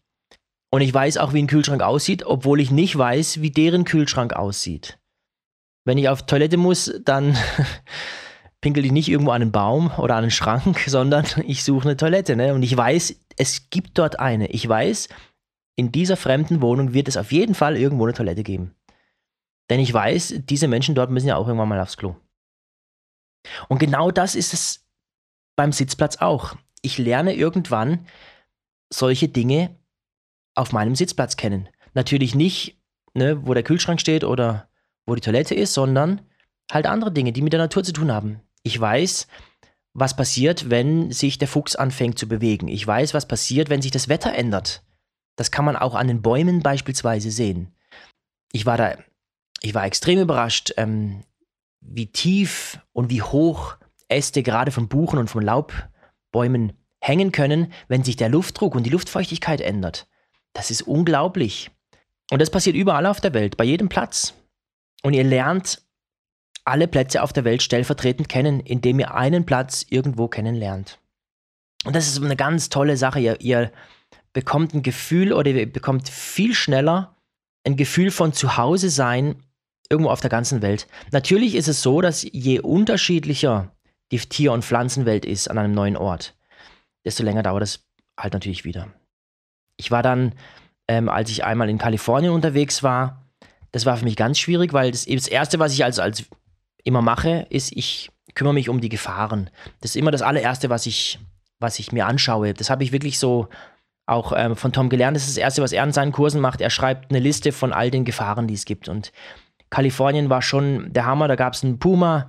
Und 0.71 0.83
ich 0.83 0.95
weiß 0.95 1.19
auch, 1.19 1.33
wie 1.33 1.43
ein 1.43 1.49
Kühlschrank 1.49 1.83
aussieht, 1.83 2.25
obwohl 2.25 2.61
ich 2.61 2.71
nicht 2.71 2.97
weiß, 2.97 3.43
wie 3.43 3.51
deren 3.51 3.85
Kühlschrank 3.85 4.33
aussieht. 4.33 4.99
Wenn 5.85 5.99
ich 5.99 6.09
auf 6.09 6.27
Toilette 6.27 6.57
muss, 6.57 6.93
dann 7.05 7.37
pinkel 8.61 8.85
ich 8.85 8.93
nicht 8.93 9.09
irgendwo 9.09 9.33
an 9.33 9.43
einen 9.43 9.53
Baum 9.53 9.91
oder 9.99 10.15
an 10.15 10.25
einen 10.25 10.31
Schrank, 10.31 10.79
sondern 10.87 11.27
ich 11.45 11.65
suche 11.65 11.89
eine 11.89 11.97
Toilette. 11.97 12.37
Ne? 12.37 12.55
Und 12.55 12.63
ich 12.63 12.77
weiß, 12.77 13.17
es 13.37 13.71
gibt 13.71 13.99
dort 13.99 14.21
eine. 14.21 14.47
Ich 14.49 14.69
weiß, 14.69 15.09
in 15.77 15.91
dieser 15.93 16.17
fremden 16.17 16.63
Wohnung 16.63 16.93
wird 16.93 17.09
es 17.09 17.17
auf 17.17 17.33
jeden 17.33 17.55
Fall 17.55 17.77
irgendwo 17.77 18.05
eine 18.05 18.15
Toilette 18.15 18.43
geben. 18.43 18.75
Denn 19.71 19.81
ich 19.81 19.93
weiß, 19.93 20.35
diese 20.45 20.69
Menschen 20.69 20.95
dort 20.95 21.11
müssen 21.11 21.29
ja 21.29 21.37
auch 21.37 21.47
irgendwann 21.47 21.69
mal 21.69 21.81
aufs 21.81 21.97
Klo. 21.97 22.17
Und 23.69 23.79
genau 23.79 24.11
das 24.11 24.35
ist 24.35 24.53
es 24.53 24.87
beim 25.57 25.73
Sitzplatz 25.73 26.17
auch. 26.19 26.55
Ich 26.83 26.99
lerne 26.99 27.35
irgendwann 27.35 28.07
solche 28.93 29.29
Dinge 29.29 29.77
auf 30.61 30.73
meinem 30.73 30.95
Sitzplatz 30.95 31.37
kennen. 31.37 31.69
Natürlich 31.95 32.35
nicht, 32.35 32.79
ne, 33.15 33.47
wo 33.47 33.55
der 33.55 33.63
Kühlschrank 33.63 34.01
steht 34.01 34.25
oder 34.25 34.69
wo 35.07 35.15
die 35.15 35.21
Toilette 35.21 35.55
ist, 35.55 35.75
sondern 35.75 36.21
halt 36.71 36.87
andere 36.87 37.11
Dinge, 37.11 37.33
die 37.33 37.43
mit 37.43 37.53
der 37.53 37.61
Natur 37.61 37.83
zu 37.83 37.93
tun 37.93 38.13
haben. 38.13 38.41
Ich 38.63 38.79
weiß, 38.79 39.27
was 39.95 40.15
passiert, 40.15 40.71
wenn 40.71 41.11
sich 41.11 41.39
der 41.39 41.49
Fuchs 41.49 41.75
anfängt 41.75 42.19
zu 42.19 42.29
bewegen. 42.29 42.69
Ich 42.69 42.87
weiß, 42.87 43.15
was 43.15 43.27
passiert, 43.27 43.71
wenn 43.71 43.83
sich 43.83 43.91
das 43.91 44.09
Wetter 44.09 44.35
ändert. 44.35 44.85
Das 45.37 45.51
kann 45.51 45.65
man 45.65 45.77
auch 45.77 45.95
an 45.95 46.07
den 46.07 46.23
Bäumen 46.23 46.61
beispielsweise 46.61 47.31
sehen. 47.31 47.75
Ich 48.53 48.67
war 48.67 48.77
da, 48.77 48.97
ich 49.63 49.75
war 49.75 49.85
extrem 49.85 50.21
überrascht, 50.21 50.73
ähm, 50.77 51.25
wie 51.81 52.07
tief 52.07 52.79
und 52.93 53.11
wie 53.11 53.23
hoch 53.23 53.77
Äste 54.09 54.43
gerade 54.43 54.71
von 54.71 54.89
Buchen 54.89 55.19
und 55.19 55.29
von 55.29 55.43
Laubbäumen 55.43 56.75
hängen 57.01 57.33
können, 57.33 57.73
wenn 57.89 58.05
sich 58.05 58.17
der 58.17 58.29
Luftdruck 58.29 58.75
und 58.75 58.85
die 58.85 58.91
Luftfeuchtigkeit 58.91 59.61
ändert. 59.63 60.07
Das 60.53 60.71
ist 60.71 60.83
unglaublich. 60.83 61.71
Und 62.31 62.41
das 62.41 62.51
passiert 62.51 62.77
überall 62.77 63.07
auf 63.07 63.21
der 63.21 63.35
Welt, 63.35 63.57
bei 63.57 63.65
jedem 63.65 63.89
Platz. 63.89 64.35
Und 65.03 65.15
ihr 65.15 65.25
lernt 65.25 65.83
alle 66.65 66.89
Plätze 66.89 67.23
auf 67.23 67.33
der 67.33 67.45
Welt 67.45 67.63
stellvertretend 67.63 68.29
kennen, 68.29 68.61
indem 68.61 69.01
ihr 69.01 69.15
einen 69.15 69.47
Platz 69.47 69.85
irgendwo 69.89 70.29
kennenlernt. 70.29 70.99
Und 71.85 71.97
das 71.97 72.07
ist 72.07 72.23
eine 72.23 72.37
ganz 72.37 72.69
tolle 72.69 72.97
Sache. 72.97 73.21
Ihr, 73.21 73.41
ihr 73.41 73.73
bekommt 74.33 74.75
ein 74.75 74.83
Gefühl 74.83 75.33
oder 75.33 75.51
ihr 75.51 75.73
bekommt 75.73 76.09
viel 76.09 76.55
schneller 76.55 77.17
ein 77.65 77.77
Gefühl 77.77 78.11
von 78.11 78.33
Zuhause 78.33 78.91
sein 78.91 79.37
irgendwo 79.91 80.11
auf 80.11 80.21
der 80.21 80.31
ganzen 80.31 80.63
Welt. 80.63 80.87
Natürlich 81.11 81.55
ist 81.55 81.69
es 81.69 81.83
so, 81.83 82.01
dass 82.01 82.23
je 82.23 82.61
unterschiedlicher 82.61 83.75
die 84.13 84.19
Tier- 84.19 84.53
und 84.53 84.65
Pflanzenwelt 84.65 85.25
ist 85.25 85.49
an 85.51 85.59
einem 85.59 85.75
neuen 85.75 85.97
Ort, 85.97 86.37
desto 87.05 87.23
länger 87.23 87.43
dauert 87.43 87.63
es 87.63 87.85
halt 88.19 88.33
natürlich 88.33 88.65
wieder. 88.65 88.89
Ich 89.81 89.91
war 89.91 90.03
dann, 90.03 90.35
ähm, 90.87 91.09
als 91.09 91.31
ich 91.31 91.45
einmal 91.45 91.69
in 91.69 91.79
Kalifornien 91.79 92.33
unterwegs 92.33 92.83
war, 92.83 93.25
das 93.73 93.87
war 93.87 93.97
für 93.97 94.05
mich 94.05 94.17
ganz 94.17 94.39
schwierig, 94.39 94.73
weil 94.73 94.91
das, 94.91 95.07
das 95.07 95.29
Erste, 95.29 95.59
was 95.59 95.73
ich 95.73 95.85
als, 95.85 95.99
als 95.99 96.25
immer 96.85 97.03
mache, 97.03 97.47
ist, 97.51 97.73
ich 97.73 98.11
kümmere 98.35 98.55
mich 98.55 98.69
um 98.69 98.81
die 98.81 98.89
Gefahren. 98.89 99.51
Das 99.81 99.93
ist 99.93 99.97
immer 99.97 100.11
das 100.11 100.23
allererste, 100.23 100.71
was 100.71 100.87
ich, 100.87 101.19
was 101.59 101.79
ich 101.79 101.93
mir 101.93 102.07
anschaue. 102.07 102.55
Das 102.55 102.71
habe 102.71 102.85
ich 102.85 102.93
wirklich 102.93 103.19
so 103.19 103.49
auch 104.07 104.33
ähm, 104.37 104.57
von 104.57 104.73
Tom 104.73 104.89
gelernt. 104.89 105.17
Das 105.17 105.25
ist 105.25 105.37
das 105.37 105.43
Erste, 105.43 105.63
was 105.63 105.73
er 105.73 105.85
in 105.85 105.93
seinen 105.93 106.13
Kursen 106.13 106.41
macht. 106.41 106.61
Er 106.61 106.71
schreibt 106.71 107.11
eine 107.11 107.21
Liste 107.21 107.53
von 107.53 107.73
all 107.73 107.91
den 107.91 108.05
Gefahren, 108.05 108.49
die 108.49 108.55
es 108.55 108.65
gibt. 108.65 108.89
Und 108.89 109.13
Kalifornien 109.71 110.31
war 110.31 110.43
schon 110.43 110.93
der 110.93 111.07
Hammer. 111.07 111.29
Da 111.29 111.37
gab 111.37 111.55
es 111.55 111.65
einen 111.65 111.79
Puma, 111.79 112.29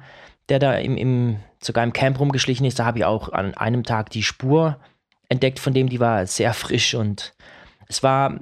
der 0.50 0.60
da 0.60 0.74
im, 0.76 0.96
im, 0.96 1.38
sogar 1.62 1.84
im 1.84 1.94
Camp 1.94 2.20
rumgeschlichen 2.20 2.66
ist. 2.66 2.78
Da 2.78 2.86
habe 2.86 3.00
ich 3.00 3.06
auch 3.06 3.30
an 3.30 3.56
einem 3.56 3.84
Tag 3.84 4.12
die 4.12 4.24
Spur 4.24 4.78
entdeckt 5.32 5.60
von 5.60 5.74
dem, 5.74 5.88
die 5.88 6.02
war 6.02 6.28
sehr 6.28 6.54
frisch 6.54 6.94
und 6.94 7.34
es 7.88 8.04
war 8.04 8.38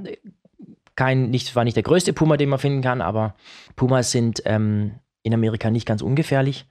kein, 0.96 1.30
nicht, 1.30 1.56
war 1.56 1.64
nicht 1.64 1.76
der 1.76 1.84
größte 1.84 2.14
Puma, 2.14 2.36
den 2.36 2.50
man 2.50 2.58
finden 2.58 2.82
kann, 2.82 3.02
aber 3.02 3.36
Pumas 3.76 4.12
sind 4.12 4.42
ähm, 4.46 4.96
in 5.22 5.34
Amerika 5.34 5.70
nicht 5.70 5.86
ganz 5.86 6.02
ungefährlich. 6.02 6.66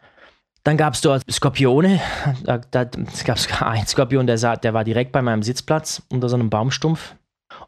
Dann 0.64 0.76
gab 0.76 0.94
es 0.94 1.00
dort 1.02 1.22
Skorpione. 1.30 2.00
Da, 2.42 2.58
da 2.58 2.84
gab 2.84 3.36
es 3.36 3.62
einen 3.62 3.86
Skorpion, 3.86 4.26
der, 4.26 4.38
sah, 4.38 4.56
der 4.56 4.74
war 4.74 4.82
direkt 4.82 5.12
bei 5.12 5.22
meinem 5.22 5.44
Sitzplatz 5.44 6.02
unter 6.10 6.28
so 6.28 6.34
einem 6.34 6.50
Baumstumpf. 6.50 7.14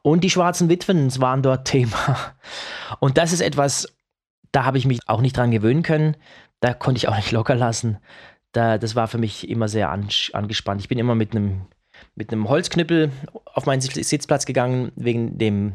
Und 0.02 0.24
die 0.24 0.30
schwarzen 0.30 0.68
Witwen 0.68 1.08
waren 1.20 1.42
dort 1.42 1.64
Thema. 1.66 2.34
Und 2.98 3.16
das 3.16 3.32
ist 3.32 3.40
etwas, 3.40 3.88
da 4.50 4.64
habe 4.64 4.76
ich 4.76 4.86
mich 4.86 5.00
auch 5.06 5.20
nicht 5.20 5.36
dran 5.36 5.52
gewöhnen 5.52 5.84
können. 5.84 6.16
Da 6.58 6.74
konnte 6.74 6.98
ich 6.98 7.08
auch 7.08 7.16
nicht 7.16 7.30
locker 7.30 7.54
lassen. 7.54 7.98
Da, 8.52 8.76
das 8.76 8.96
war 8.96 9.06
für 9.06 9.18
mich 9.18 9.48
immer 9.48 9.68
sehr 9.68 9.90
angespannt. 9.90 10.80
Ich 10.80 10.88
bin 10.88 10.98
immer 10.98 11.14
mit 11.14 11.34
einem, 11.34 11.66
mit 12.14 12.32
einem 12.32 12.48
Holzknüppel 12.48 13.10
auf 13.44 13.66
meinen 13.66 13.80
Sitzplatz 13.80 14.46
gegangen, 14.46 14.92
wegen 14.96 15.38
dem 15.38 15.74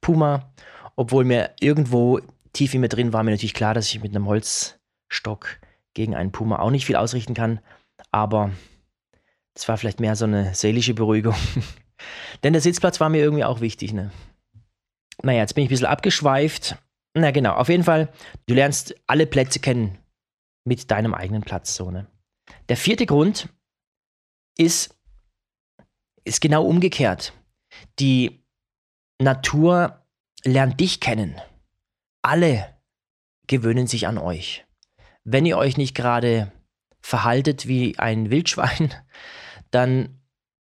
Puma. 0.00 0.52
Obwohl 0.96 1.24
mir 1.24 1.50
irgendwo 1.60 2.20
tief 2.52 2.74
in 2.74 2.80
mir 2.80 2.88
drin 2.88 3.12
war 3.12 3.22
mir 3.22 3.32
natürlich 3.32 3.54
klar, 3.54 3.74
dass 3.74 3.88
ich 3.88 4.02
mit 4.02 4.14
einem 4.14 4.26
Holzstock 4.26 5.58
gegen 5.94 6.14
einen 6.14 6.32
Puma 6.32 6.58
auch 6.58 6.70
nicht 6.70 6.86
viel 6.86 6.96
ausrichten 6.96 7.34
kann. 7.34 7.60
Aber 8.10 8.50
es 9.54 9.68
war 9.68 9.76
vielleicht 9.76 10.00
mehr 10.00 10.16
so 10.16 10.24
eine 10.24 10.54
seelische 10.54 10.94
Beruhigung. 10.94 11.34
Denn 12.42 12.52
der 12.52 12.62
Sitzplatz 12.62 13.00
war 13.00 13.08
mir 13.08 13.22
irgendwie 13.22 13.44
auch 13.44 13.60
wichtig. 13.60 13.92
Ne? 13.92 14.10
Naja, 15.22 15.40
jetzt 15.40 15.54
bin 15.54 15.64
ich 15.64 15.68
ein 15.68 15.74
bisschen 15.74 15.86
abgeschweift. 15.86 16.76
Na 17.14 17.30
genau, 17.30 17.54
auf 17.54 17.68
jeden 17.68 17.84
Fall, 17.84 18.10
du 18.46 18.54
lernst 18.54 18.94
alle 19.06 19.26
Plätze 19.26 19.58
kennen 19.58 19.98
mit 20.64 20.90
deinem 20.90 21.14
eigenen 21.14 21.42
Platz. 21.42 21.74
So, 21.74 21.90
ne? 21.90 22.06
Der 22.68 22.76
vierte 22.76 23.06
Grund 23.06 23.48
ist, 24.58 24.95
ist 26.26 26.40
genau 26.40 26.64
umgekehrt. 26.64 27.32
Die 27.98 28.44
Natur 29.20 30.04
lernt 30.44 30.80
dich 30.80 31.00
kennen. 31.00 31.40
Alle 32.22 32.74
gewöhnen 33.46 33.86
sich 33.86 34.06
an 34.06 34.18
euch. 34.18 34.64
Wenn 35.24 35.46
ihr 35.46 35.56
euch 35.56 35.76
nicht 35.76 35.94
gerade 35.94 36.52
verhaltet 37.00 37.66
wie 37.68 37.98
ein 37.98 38.30
Wildschwein, 38.30 38.92
dann 39.70 40.20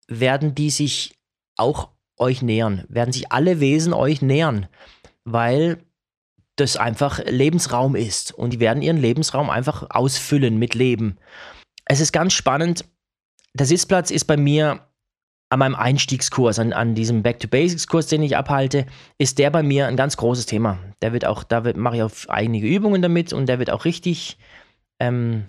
werden 0.08 0.55
die 0.55 0.70
sich 0.70 1.15
auch 1.58 1.89
euch 2.17 2.41
nähern, 2.41 2.86
werden 2.88 3.12
sich 3.12 3.31
alle 3.31 3.60
Wesen 3.60 3.93
euch 3.93 4.22
nähern, 4.22 4.67
weil 5.24 5.84
das 6.55 6.77
einfach 6.77 7.20
Lebensraum 7.25 7.96
ist 7.96 8.31
und 8.31 8.53
die 8.53 8.60
werden 8.60 8.84
ihren 8.84 8.98
Lebensraum 8.98 9.50
einfach 9.50 9.89
ausfüllen 9.89 10.58
mit 10.58 10.75
Leben. 10.75 11.17
Es 11.86 12.00
ist 12.00 12.12
ganz 12.12 12.34
spannend. 12.34 12.86
Der 13.53 13.65
Sitzplatz 13.65 14.12
ist 14.12 14.25
bei 14.25 14.38
mir 14.38 14.91
an 15.51 15.60
meinem 15.60 15.75
Einstiegskurs, 15.75 16.60
an, 16.60 16.72
an 16.72 16.96
diesem 16.96 17.24
Back 17.24 17.39
to 17.39 17.48
Basics 17.50 17.86
Kurs, 17.86 18.08
den 18.08 18.24
ich 18.24 18.38
abhalte, 18.38 18.86
ist 19.17 19.38
der 19.38 19.50
bei 19.50 19.62
mir 19.63 19.88
ein 19.88 19.98
ganz 19.98 20.15
großes 20.15 20.46
Thema. 20.46 20.79
Der 21.01 21.12
wird 21.12 21.25
auch, 21.25 21.43
da 21.43 21.62
mache 21.75 21.98
ich 21.98 22.03
auch 22.03 22.12
einige 22.29 22.67
Übungen 22.67 23.01
damit 23.01 23.34
und 23.34 23.48
der 23.48 23.60
wird 23.60 23.70
auch 23.70 23.84
richtig 23.84 24.38
ähm, 25.00 25.43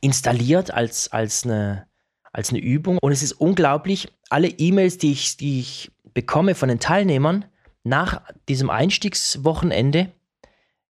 installiert 0.00 0.72
als, 0.72 1.10
als, 1.10 1.44
eine, 1.44 1.88
als 2.32 2.50
eine 2.50 2.60
Übung. 2.60 2.98
Und 3.02 3.10
es 3.10 3.24
ist 3.24 3.32
unglaublich, 3.32 4.08
alle 4.30 4.46
E-Mails, 4.46 4.98
die 4.98 5.10
ich, 5.10 5.36
die 5.36 5.58
ich 5.58 5.90
bekomme 6.14 6.54
von 6.54 6.68
den 6.68 6.78
Teilnehmern 6.78 7.44
nach 7.82 8.22
diesem 8.48 8.70
Einstiegswochenende, 8.70 10.12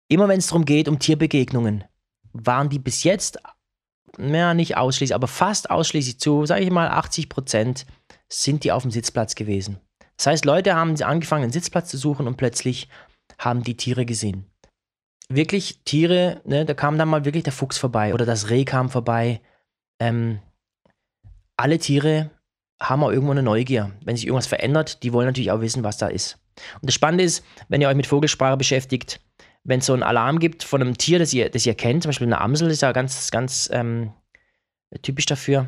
immer 0.09 0.27
wenn 0.27 0.39
es 0.39 0.47
darum 0.47 0.65
geht, 0.65 0.89
um 0.89 0.99
Tierbegegnungen, 0.99 1.85
waren 2.33 2.67
die 2.67 2.79
bis 2.79 3.05
jetzt, 3.05 3.39
naja, 4.17 4.53
nicht 4.53 4.77
ausschließlich, 4.77 5.15
aber 5.15 5.27
fast 5.27 5.69
ausschließlich 5.69 6.19
zu, 6.19 6.45
sage 6.45 6.63
ich 6.63 6.71
mal, 6.71 6.87
80 6.87 7.29
Prozent 7.29 7.85
sind 8.29 8.63
die 8.63 8.71
auf 8.71 8.83
dem 8.83 8.91
Sitzplatz 8.91 9.35
gewesen. 9.35 9.79
Das 10.17 10.27
heißt, 10.27 10.45
Leute 10.45 10.75
haben 10.75 11.01
angefangen, 11.01 11.43
einen 11.43 11.51
Sitzplatz 11.51 11.89
zu 11.89 11.97
suchen 11.97 12.27
und 12.27 12.37
plötzlich 12.37 12.89
haben 13.37 13.63
die 13.63 13.77
Tiere 13.77 14.05
gesehen. 14.05 14.49
Wirklich 15.29 15.81
Tiere, 15.83 16.41
ne, 16.45 16.65
da 16.65 16.73
kam 16.73 16.97
dann 16.97 17.09
mal 17.09 17.25
wirklich 17.25 17.43
der 17.43 17.53
Fuchs 17.53 17.77
vorbei 17.77 18.13
oder 18.13 18.25
das 18.25 18.49
Reh 18.49 18.65
kam 18.65 18.89
vorbei. 18.89 19.41
Ähm, 19.99 20.39
alle 21.57 21.77
Tiere 21.79 22.31
haben 22.81 23.03
auch 23.03 23.11
irgendwo 23.11 23.31
eine 23.31 23.43
Neugier. 23.43 23.91
Wenn 24.03 24.15
sich 24.15 24.25
irgendwas 24.25 24.47
verändert, 24.47 25.03
die 25.03 25.13
wollen 25.13 25.27
natürlich 25.27 25.51
auch 25.51 25.61
wissen, 25.61 25.83
was 25.83 25.97
da 25.97 26.07
ist. 26.07 26.39
Und 26.75 26.85
das 26.87 26.93
Spannende 26.93 27.23
ist, 27.23 27.43
wenn 27.67 27.81
ihr 27.81 27.89
euch 27.89 27.95
mit 27.95 28.07
Vogelsprache 28.07 28.57
beschäftigt, 28.57 29.19
wenn 29.67 29.79
es 29.79 29.85
so 29.85 29.93
einen 29.93 30.03
Alarm 30.03 30.39
gibt 30.39 30.63
von 30.63 30.81
einem 30.81 30.97
Tier, 30.97 31.19
das 31.19 31.33
ihr, 31.33 31.49
das 31.49 31.65
ihr 31.65 31.75
kennt, 31.75 32.03
zum 32.03 32.09
Beispiel 32.09 32.27
eine 32.27 32.39
Amsel 32.39 32.71
ist 32.71 32.81
ja 32.81 32.93
ganz, 32.93 33.29
ganz 33.31 33.69
ähm, 33.71 34.13
typisch 35.01 35.25
dafür. 35.25 35.67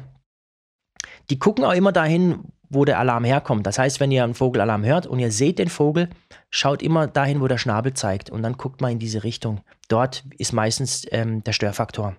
Die 1.30 1.38
gucken 1.38 1.66
auch 1.66 1.74
immer 1.74 1.92
dahin, 1.92 2.40
wo 2.70 2.86
der 2.86 2.98
Alarm 2.98 3.26
herkommt. 3.26 3.68
Das 3.68 3.78
heißt, 3.78 4.00
wenn 4.00 4.12
ihr 4.12 4.24
einen 4.24 4.36
Vogelalarm 4.36 4.86
hört 4.86 5.06
und 5.06 5.20
ihr 5.20 5.32
seht 5.32 5.60
den 5.60 5.68
Vogel, 5.68 6.10
schaut 6.50 6.82
immer 6.82 7.08
dahin, 7.08 7.42
wo 7.42 7.48
der 7.48 7.58
Schnabel 7.58 7.94
zeigt 7.94 8.30
und 8.30 8.42
dann 8.42 8.58
guckt 8.58 8.80
mal 8.80 8.92
in 8.92 9.00
diese 9.00 9.24
Richtung. 9.24 9.62
Dort 9.90 10.24
ist 10.38 10.54
meistens 10.54 11.06
ähm, 11.12 11.44
der 11.44 11.54
Störfaktor. 11.54 12.16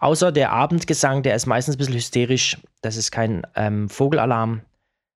Außer 0.00 0.32
der 0.32 0.52
Abendgesang, 0.52 1.22
der 1.22 1.34
ist 1.34 1.46
meistens 1.46 1.76
ein 1.76 1.78
bisschen 1.78 1.94
hysterisch. 1.94 2.58
Das 2.82 2.96
ist 2.96 3.10
kein 3.10 3.46
ähm, 3.54 3.88
Vogelalarm. 3.88 4.60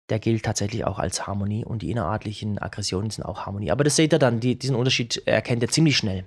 Der 0.09 0.19
gilt 0.19 0.43
tatsächlich 0.45 0.85
auch 0.85 0.99
als 0.99 1.25
Harmonie 1.25 1.65
und 1.65 1.81
die 1.81 1.91
innerartlichen 1.91 2.59
Aggressionen 2.59 3.09
sind 3.09 3.23
auch 3.23 3.45
Harmonie. 3.45 3.71
Aber 3.71 3.83
das 3.83 3.95
seht 3.95 4.13
ihr 4.13 4.19
dann, 4.19 4.39
die, 4.39 4.57
diesen 4.57 4.75
Unterschied 4.75 5.25
erkennt 5.25 5.63
ihr 5.63 5.69
ziemlich 5.69 5.97
schnell. 5.97 6.25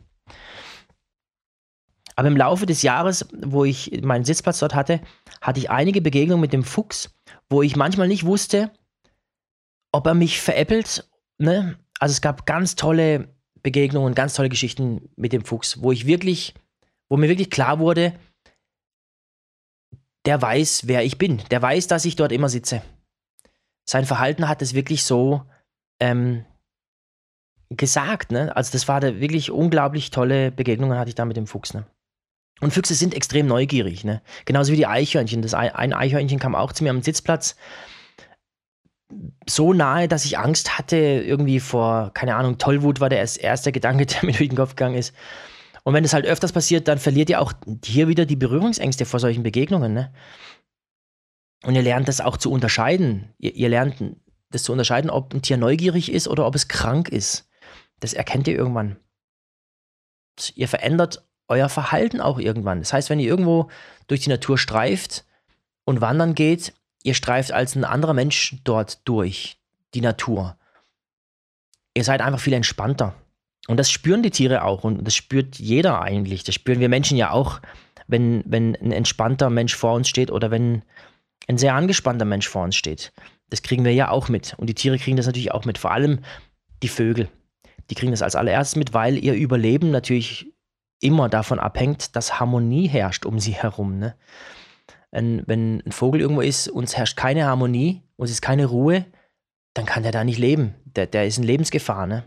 Aber 2.17 2.27
im 2.27 2.37
Laufe 2.37 2.67
des 2.67 2.83
Jahres, 2.83 3.29
wo 3.33 3.65
ich 3.65 4.03
meinen 4.03 4.25
Sitzplatz 4.25 4.59
dort 4.59 4.75
hatte, 4.75 5.01
hatte 5.41 5.61
ich 5.61 5.71
einige 5.71 6.01
Begegnungen 6.01 6.41
mit 6.41 6.53
dem 6.53 6.65
Fuchs, 6.65 7.17
wo 7.49 7.63
ich 7.63 7.77
manchmal 7.77 8.09
nicht 8.09 8.27
wusste, 8.27 8.73
ob 9.93 10.07
er 10.07 10.15
mich 10.15 10.41
veräppelt. 10.41 11.09
Ne? 11.39 11.79
Also 12.01 12.13
es 12.13 12.21
gab 12.21 12.45
ganz 12.45 12.75
tolle 12.75 13.29
Begegnungen, 13.63 14.17
ganz 14.17 14.35
tolle 14.35 14.49
Geschichten 14.49 15.09
mit 15.15 15.33
dem 15.33 15.45
Fuchs, 15.45 15.81
wo 15.81 15.93
ich 15.93 16.07
wirklich, 16.07 16.55
wo 17.09 17.17
mir 17.17 17.29
wirklich 17.29 17.51
klar 17.51 17.79
wurde, 17.79 18.13
der 20.25 20.43
weiß, 20.43 20.89
wer 20.89 21.05
ich 21.05 21.19
bin. 21.19 21.41
Der 21.53 21.63
weiß, 21.63 21.87
dass 21.87 22.05
ich 22.05 22.17
dort 22.17 22.33
immer 22.33 22.49
sitze. 22.49 22.83
Sein 23.89 24.05
Verhalten 24.05 24.49
hat 24.49 24.61
es 24.61 24.75
wirklich 24.75 25.03
so 25.03 25.41
ähm, 25.99 26.45
gesagt. 27.71 28.33
Ne? 28.33 28.55
Also 28.55 28.71
das 28.73 28.87
war 28.87 29.01
da 29.01 29.19
wirklich 29.19 29.51
unglaublich 29.51 30.11
tolle 30.11 30.53
Begegnungen 30.53 30.99
hatte 30.99 31.09
ich 31.09 31.15
da 31.15 31.25
mit 31.25 31.39
dem 31.39 31.47
Fuchs. 31.47 31.73
Ne? 31.73 31.87
Und 32.61 32.75
Füchse 32.75 32.95
sind 32.95 33.15
extrem 33.15 33.47
neugierig. 33.47 34.05
Ne? 34.05 34.21
Genauso 34.45 34.73
wie 34.73 34.77
die 34.77 34.87
Eichhörnchen. 34.87 35.41
Das 35.41 35.55
ein 35.55 35.95
Eichhörnchen 35.95 36.39
kam 36.39 36.55
auch 36.55 36.75
zu 36.75 36.85
mir 36.85 36.91
am 36.91 37.01
Sitzplatz 37.01 37.57
so 39.49 39.73
nahe, 39.73 40.07
dass 40.07 40.27
ich 40.27 40.37
Angst 40.37 40.77
hatte, 40.77 40.97
irgendwie 40.97 41.59
vor, 41.59 42.11
keine 42.13 42.37
Ahnung, 42.37 42.59
Tollwut 42.59 43.01
war 43.01 43.09
der 43.09 43.21
erste 43.21 43.73
Gedanke, 43.73 44.05
der 44.07 44.23
mir 44.23 44.37
durch 44.37 44.51
den 44.51 44.59
Kopf 44.59 44.77
gegangen 44.77 44.97
ist. 44.97 45.15
Und 45.83 45.95
wenn 45.95 46.05
es 46.05 46.13
halt 46.13 46.27
öfters 46.27 46.53
passiert, 46.53 46.89
dann 46.89 46.99
verliert 46.99 47.31
ihr 47.31 47.41
auch 47.41 47.55
hier 47.83 48.09
wieder 48.09 48.27
die 48.27 48.37
Berührungsängste 48.37 49.07
vor 49.07 49.19
solchen 49.19 49.43
Begegnungen. 49.43 49.95
Ne? 49.95 50.13
Und 51.65 51.75
ihr 51.75 51.83
lernt 51.83 52.09
das 52.09 52.21
auch 52.21 52.37
zu 52.37 52.51
unterscheiden. 52.53 53.35
Ihr, 53.39 53.55
ihr 53.55 53.69
lernt 53.69 54.17
das 54.51 54.63
zu 54.63 54.73
unterscheiden, 54.73 55.11
ob 55.11 55.35
ein 55.35 55.43
Tier 55.43 55.57
neugierig 55.57 56.13
ist 56.13 56.29
oder 56.29 56.47
ob 56.47 56.55
es 56.55 56.69
krank 56.69 57.09
ist. 57.09 57.49
Das 58.01 58.15
erkennt 58.15 58.49
ihr 58.49 58.55
irgendwann. 58.55 58.97
Ihr 60.55 60.69
verändert 60.69 61.25
euer 61.49 61.69
Verhalten 61.69 62.21
auch 62.21 62.39
irgendwann. 62.39 62.81
Das 62.81 62.93
heißt, 62.93 63.11
wenn 63.11 63.19
ihr 63.19 63.29
irgendwo 63.29 63.69
durch 64.07 64.21
die 64.21 64.31
Natur 64.31 64.59
streift 64.59 65.25
und 65.85 66.01
wandern 66.01 66.35
geht, 66.35 66.75
ihr 67.03 67.15
streift 67.15 67.53
als 67.53 67.75
ein 67.75 67.85
anderer 67.85 68.15
Mensch 68.15 68.57
dort 68.65 69.07
durch 69.09 69.59
die 69.95 70.01
Natur. 70.01 70.57
Ihr 71.95 72.05
seid 72.05 72.21
einfach 72.21 72.41
viel 72.41 72.53
entspannter. 72.53 73.15
Und 73.67 73.79
das 73.79 73.91
spüren 73.91 74.23
die 74.23 74.31
Tiere 74.31 74.63
auch 74.63 74.85
und 74.85 75.05
das 75.05 75.15
spürt 75.15 75.59
jeder 75.59 76.01
eigentlich. 76.01 76.45
Das 76.45 76.55
spüren 76.55 76.81
wir 76.81 76.89
Menschen 76.89 77.17
ja 77.17 77.31
auch, 77.31 77.61
wenn, 78.07 78.43
wenn 78.47 78.77
ein 78.77 78.93
entspannter 78.93 79.51
Mensch 79.51 79.75
vor 79.75 79.95
uns 79.95 80.09
steht 80.09 80.31
oder 80.31 80.51
wenn 80.51 80.83
ein 81.49 81.59
sehr 81.59 81.75
angespannter 81.75 82.25
Mensch 82.25 82.49
vor 82.49 82.65
uns 82.65 82.77
steht. 82.77 83.13
Das 83.51 83.63
kriegen 83.63 83.85
wir 83.85 83.95
ja 83.95 84.11
auch 84.11 84.29
mit. 84.29 84.55
Und 84.59 84.69
die 84.69 84.75
Tiere 84.75 84.99
kriegen 84.99 85.17
das 85.17 85.27
natürlich 85.27 85.53
auch 85.53 85.65
mit. 85.65 85.79
Vor 85.79 85.91
allem 85.91 86.21
die 86.83 86.89
Vögel. 86.89 87.29
Die 87.91 87.95
kriegen 87.95 88.13
das 88.13 88.23
als 88.23 88.37
allererstes 88.37 88.77
mit, 88.77 88.93
weil 88.93 89.17
ihr 89.17 89.35
Überleben 89.35 89.91
natürlich 89.91 90.53
immer 91.01 91.29
davon 91.29 91.59
abhängt, 91.59 92.15
dass 92.17 92.39
Harmonie 92.39 92.87
herrscht 92.89 93.25
um 93.25 93.39
sie 93.39 93.53
herum. 93.53 93.99
Ne? 93.99 94.15
Wenn, 95.11 95.83
ein 95.87 95.93
Vogel 95.93 96.21
irgendwo 96.21 96.43
ist, 96.43 96.69
uns 96.69 96.97
herrscht 96.97 97.17
keine 97.17 97.47
Harmonie, 97.47 98.03
uns 98.17 98.31
ist 98.31 98.43
keine 98.43 98.67
Ruhe, 98.67 99.07
dann 99.75 99.87
kann 99.87 100.03
der 100.03 100.13
da 100.13 100.25
nicht 100.25 100.39
leben. 100.39 100.75
Der, 100.85 101.07
der 101.07 101.27
ist 101.27 101.39
in 101.39 101.45
Lebensgefahr. 101.45 102.07
Ne? 102.07 102.25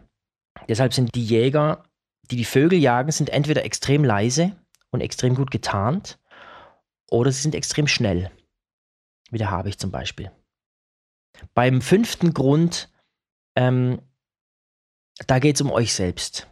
Deshalb 0.68 0.94
sind 0.94 1.14
die 1.14 1.24
Jäger, 1.24 1.84
die 2.32 2.38
die 2.38 2.46
Vögel 2.46 2.80
jagen, 2.80 3.12
sind 3.12 3.30
entweder 3.30 3.66
extrem 3.66 4.04
leise 4.04 4.56
und 4.90 5.02
extrem 5.02 5.36
gut 5.36 5.52
getarnt 5.52 6.18
oder 7.10 7.32
sie 7.32 7.42
sind 7.42 7.56
extrem 7.56 7.88
schnell. 7.88 8.32
Wie 9.32 9.38
der 9.38 9.50
Habicht 9.50 9.80
zum 9.80 9.92
Beispiel. 9.92 10.32
Beim 11.54 11.82
fünften 11.82 12.34
Grund, 12.34 12.90
ähm, 13.56 14.02
da 15.28 15.40
geht 15.40 15.56
es 15.56 15.62
um 15.62 15.72
euch 15.72 15.94
selbst. 15.94 16.48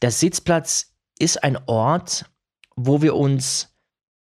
Der 0.00 0.10
Sitzplatz 0.10 0.94
ist 1.18 1.42
ein 1.44 1.56
Ort, 1.66 2.30
wo 2.76 3.02
wir 3.02 3.14
uns 3.14 3.76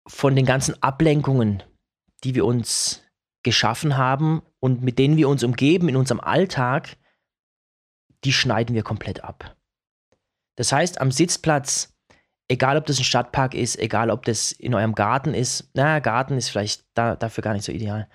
von 0.07 0.37
den 0.37 0.47
ganzen 0.47 0.81
Ablenkungen, 0.83 1.63
die 2.25 2.35
wir 2.35 2.45
uns 2.45 3.03
geschaffen 3.43 3.97
haben 3.97 4.43
und 4.61 4.83
mit 4.83 4.99
denen 4.99 5.17
wir 5.17 5.29
uns 5.29 5.45
umgeben 5.45 5.89
in 5.89 5.97
unserem 5.97 6.21
Alltag, 6.21 6.97
die 8.25 8.33
schneiden 8.33 8.75
wir 8.75 8.83
komplett 8.83 9.23
ab. 9.23 9.57
Das 10.57 10.73
heißt, 10.73 11.01
am 11.01 11.11
Sitzplatz, 11.11 11.96
egal 12.49 12.77
ob 12.77 12.87
das 12.87 12.99
ein 12.99 13.05
Stadtpark 13.05 13.55
ist, 13.55 13.79
egal 13.79 14.11
ob 14.11 14.25
das 14.25 14.53
in 14.53 14.75
eurem 14.75 14.95
Garten 14.95 15.35
ist, 15.35 15.71
na, 15.75 15.99
Garten 15.99 16.37
ist 16.37 16.49
vielleicht 16.49 16.85
da, 16.95 17.17
dafür 17.17 17.43
gar 17.43 17.55
nicht 17.55 17.65
so 17.65 17.73
ideal. 17.73 18.09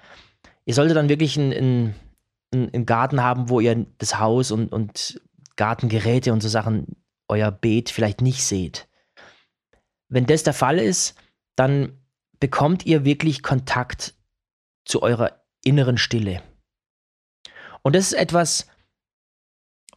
Ihr 0.66 0.74
solltet 0.74 0.98
dann 0.98 1.10
wirklich 1.10 1.38
einen, 1.38 1.54
einen, 2.54 2.74
einen 2.74 2.86
Garten 2.86 3.22
haben, 3.22 3.50
wo 3.50 3.60
ihr 3.60 3.86
das 3.98 4.20
Haus 4.20 4.52
und, 4.52 4.72
und 4.72 5.22
Gartengeräte 5.56 6.34
und 6.34 6.42
so 6.42 6.50
Sachen, 6.50 6.96
euer 7.28 7.52
Beet 7.52 7.90
vielleicht 7.90 8.22
nicht 8.22 8.44
seht. 8.44 8.88
Wenn 10.10 10.26
das 10.26 10.44
der 10.44 10.54
Fall 10.54 10.80
ist, 10.80 11.16
dann 11.56 11.98
bekommt 12.40 12.86
ihr 12.86 13.06
wirklich 13.06 13.44
Kontakt 13.44 14.14
zu 14.86 15.02
eurer 15.02 15.42
inneren 15.64 15.98
Stille. 15.98 16.42
Und 17.84 17.96
das 17.96 18.08
ist 18.08 18.14
etwas, 18.14 18.68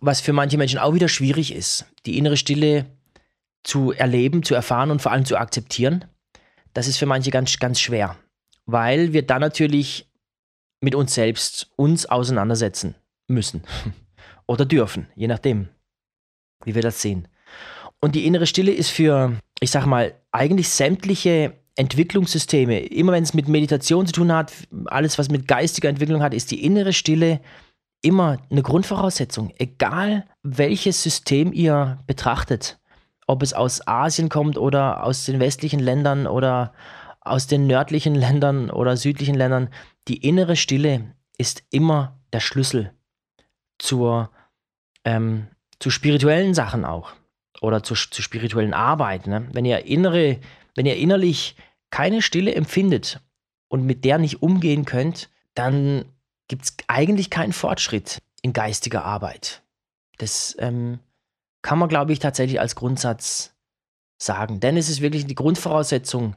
was 0.01 0.21
für 0.21 0.33
manche 0.33 0.59
Menschen 0.59 0.79
auch 0.79 0.95
wieder 0.95 1.09
schwierig 1.09 1.55
ist, 1.55 1.87
die 2.07 2.19
innere 2.19 2.37
Stille 2.37 2.87
zu 3.65 3.93
erleben, 3.93 4.43
zu 4.43 4.55
erfahren 4.55 4.91
und 4.91 5.03
vor 5.03 5.13
allem 5.13 5.25
zu 5.25 5.37
akzeptieren. 5.37 6.05
Das 6.73 6.87
ist 6.87 6.99
für 6.99 7.07
manche 7.07 7.31
ganz, 7.31 7.59
ganz 7.59 7.81
schwer, 7.81 8.17
weil 8.67 9.13
wir 9.13 9.27
dann 9.27 9.41
natürlich 9.41 10.09
mit 10.81 10.95
uns 10.95 11.15
selbst 11.15 11.71
uns 11.77 12.07
auseinandersetzen 12.07 12.95
müssen 13.27 13.63
oder 14.47 14.67
dürfen, 14.67 15.09
je 15.17 15.27
nachdem, 15.27 15.69
wie 16.65 16.75
wir 16.75 16.83
das 16.83 17.01
sehen. 17.01 17.29
Und 18.01 18.15
die 18.15 18.27
innere 18.27 18.47
Stille 18.47 18.73
ist 18.73 18.91
für, 18.91 19.41
ich 19.61 19.71
sag 19.71 19.87
mal, 19.87 20.15
eigentlich 20.31 20.69
sämtliche 20.69 21.55
Entwicklungssysteme, 21.77 22.81
immer 22.81 23.13
wenn 23.13 23.23
es 23.23 23.35
mit 23.35 23.49
Meditation 23.49 24.07
zu 24.07 24.13
tun 24.13 24.33
hat, 24.33 24.53
alles, 24.87 25.19
was 25.19 25.31
mit 25.31 25.49
geistiger 25.49 25.89
Entwicklung 25.89 26.23
hat, 26.23 26.35
ist 26.35 26.51
die 26.51 26.65
innere 26.65 26.93
Stille 26.93 27.41
immer 28.03 28.39
eine 28.51 28.63
Grundvoraussetzung, 28.63 29.53
egal 29.59 30.27
welches 30.43 31.03
System 31.03 31.53
ihr 31.53 31.99
betrachtet, 32.07 32.79
ob 33.27 33.43
es 33.43 33.53
aus 33.53 33.87
Asien 33.87 34.29
kommt 34.29 34.59
oder 34.59 35.05
aus 35.05 35.25
den 35.25 35.41
westlichen 35.41 35.81
Ländern 35.81 36.27
oder 36.27 36.73
aus 37.21 37.47
den 37.47 37.67
nördlichen 37.67 38.15
Ländern 38.25 38.71
oder 38.71 38.97
südlichen 38.97 39.35
Ländern, 39.35 39.69
die 40.09 40.27
innere 40.27 40.57
Stille 40.57 41.15
ist 41.39 41.65
immer 41.71 42.19
der 42.33 42.41
Schlüssel 42.41 42.93
zur, 43.79 44.31
ähm, 45.05 45.49
zu 45.79 45.91
spirituellen 45.91 46.55
Sachen 46.55 46.85
auch 46.85 47.13
oder 47.61 47.83
zu, 47.83 47.95
zu 47.95 48.23
spirituellen 48.23 48.75
Arbeit. 48.75 49.27
Ne? 49.27 49.49
Wenn 49.53 49.65
ihr 49.65 49.87
innere, 49.87 50.39
wenn 50.75 50.87
ihr 50.87 50.97
innerlich 50.97 51.57
keine 51.91 52.23
Stille 52.23 52.55
empfindet 52.55 53.21
und 53.69 53.85
mit 53.85 54.05
der 54.05 54.19
nicht 54.19 54.43
umgehen 54.43 54.85
könnt, 54.85 55.31
dann 55.55 56.05
gibt 56.49 56.65
es 56.65 56.77
eigentlich 56.89 57.31
keinen 57.31 57.53
Fortschritt 57.53 58.19
in 58.43 58.53
geistiger 58.53 59.05
Arbeit. 59.05 59.63
Das 60.19 60.55
ähm, 60.59 60.99
kann 61.65 61.79
man, 61.79 61.89
glaube 61.89 62.13
ich, 62.13 62.19
tatsächlich 62.19 62.61
als 62.61 62.77
Grundsatz 62.77 63.55
sagen. 64.19 64.61
Denn 64.61 64.77
es 64.77 64.91
ist 64.91 65.01
wirklich 65.01 65.27
die 65.27 65.35
Grundvoraussetzung 65.35 66.37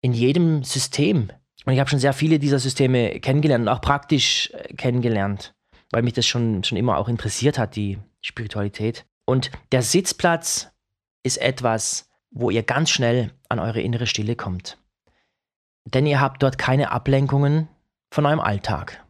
in 0.00 0.12
jedem 0.12 0.62
System. 0.62 1.30
Und 1.66 1.72
ich 1.72 1.80
habe 1.80 1.90
schon 1.90 1.98
sehr 1.98 2.12
viele 2.12 2.38
dieser 2.38 2.60
Systeme 2.60 3.18
kennengelernt 3.18 3.62
und 3.62 3.68
auch 3.68 3.80
praktisch 3.80 4.50
äh, 4.52 4.72
kennengelernt, 4.74 5.54
weil 5.90 6.02
mich 6.02 6.12
das 6.12 6.26
schon, 6.26 6.62
schon 6.62 6.78
immer 6.78 6.96
auch 6.96 7.08
interessiert 7.08 7.58
hat, 7.58 7.74
die 7.74 7.98
Spiritualität. 8.20 9.04
Und 9.24 9.50
der 9.72 9.82
Sitzplatz 9.82 10.70
ist 11.24 11.38
etwas, 11.38 12.08
wo 12.30 12.48
ihr 12.48 12.62
ganz 12.62 12.90
schnell 12.90 13.32
an 13.48 13.58
eure 13.58 13.80
innere 13.80 14.06
Stille 14.06 14.36
kommt. 14.36 14.78
Denn 15.84 16.06
ihr 16.06 16.20
habt 16.20 16.40
dort 16.40 16.56
keine 16.56 16.92
Ablenkungen 16.92 17.68
von 18.12 18.26
eurem 18.26 18.40
Alltag. 18.40 19.04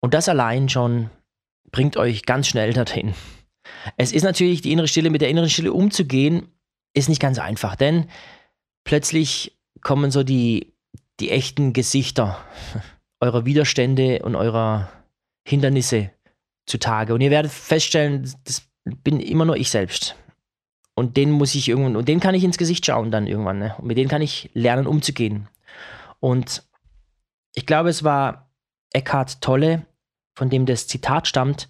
Und 0.00 0.14
das 0.14 0.28
allein 0.28 0.68
schon 0.68 1.10
bringt 1.72 1.96
euch 1.96 2.24
ganz 2.24 2.46
schnell 2.46 2.72
dorthin. 2.72 3.14
Es 3.96 4.12
ist 4.12 4.22
natürlich 4.22 4.62
die 4.62 4.72
innere 4.72 4.88
Stille, 4.88 5.10
mit 5.10 5.20
der 5.20 5.28
inneren 5.28 5.50
Stille 5.50 5.72
umzugehen, 5.72 6.48
ist 6.94 7.08
nicht 7.08 7.20
ganz 7.20 7.38
einfach, 7.38 7.76
denn 7.76 8.06
plötzlich 8.84 9.56
kommen 9.80 10.10
so 10.10 10.22
die, 10.22 10.72
die 11.20 11.30
echten 11.30 11.72
Gesichter 11.72 12.38
eurer 13.20 13.44
Widerstände 13.44 14.20
und 14.22 14.36
eurer 14.36 14.90
Hindernisse 15.46 16.10
zutage. 16.66 17.14
Und 17.14 17.20
ihr 17.20 17.30
werdet 17.30 17.52
feststellen, 17.52 18.30
das 18.44 18.62
bin 18.84 19.20
immer 19.20 19.44
nur 19.44 19.56
ich 19.56 19.70
selbst. 19.70 20.16
Und 20.94 21.16
den 21.16 21.30
muss 21.30 21.54
ich 21.54 21.68
irgendwann, 21.68 21.96
und 21.96 22.08
den 22.08 22.20
kann 22.20 22.34
ich 22.34 22.44
ins 22.44 22.58
Gesicht 22.58 22.86
schauen 22.86 23.10
dann 23.10 23.26
irgendwann. 23.26 23.58
Ne? 23.58 23.74
Und 23.78 23.86
mit 23.86 23.98
denen 23.98 24.08
kann 24.08 24.22
ich 24.22 24.50
lernen, 24.54 24.86
umzugehen. 24.86 25.48
Und 26.20 26.62
ich 27.54 27.66
glaube, 27.66 27.88
es 27.88 28.04
war 28.04 28.48
Eckhart 28.92 29.40
Tolle, 29.40 29.86
von 30.34 30.50
dem 30.50 30.66
das 30.66 30.86
Zitat 30.86 31.26
stammt, 31.26 31.68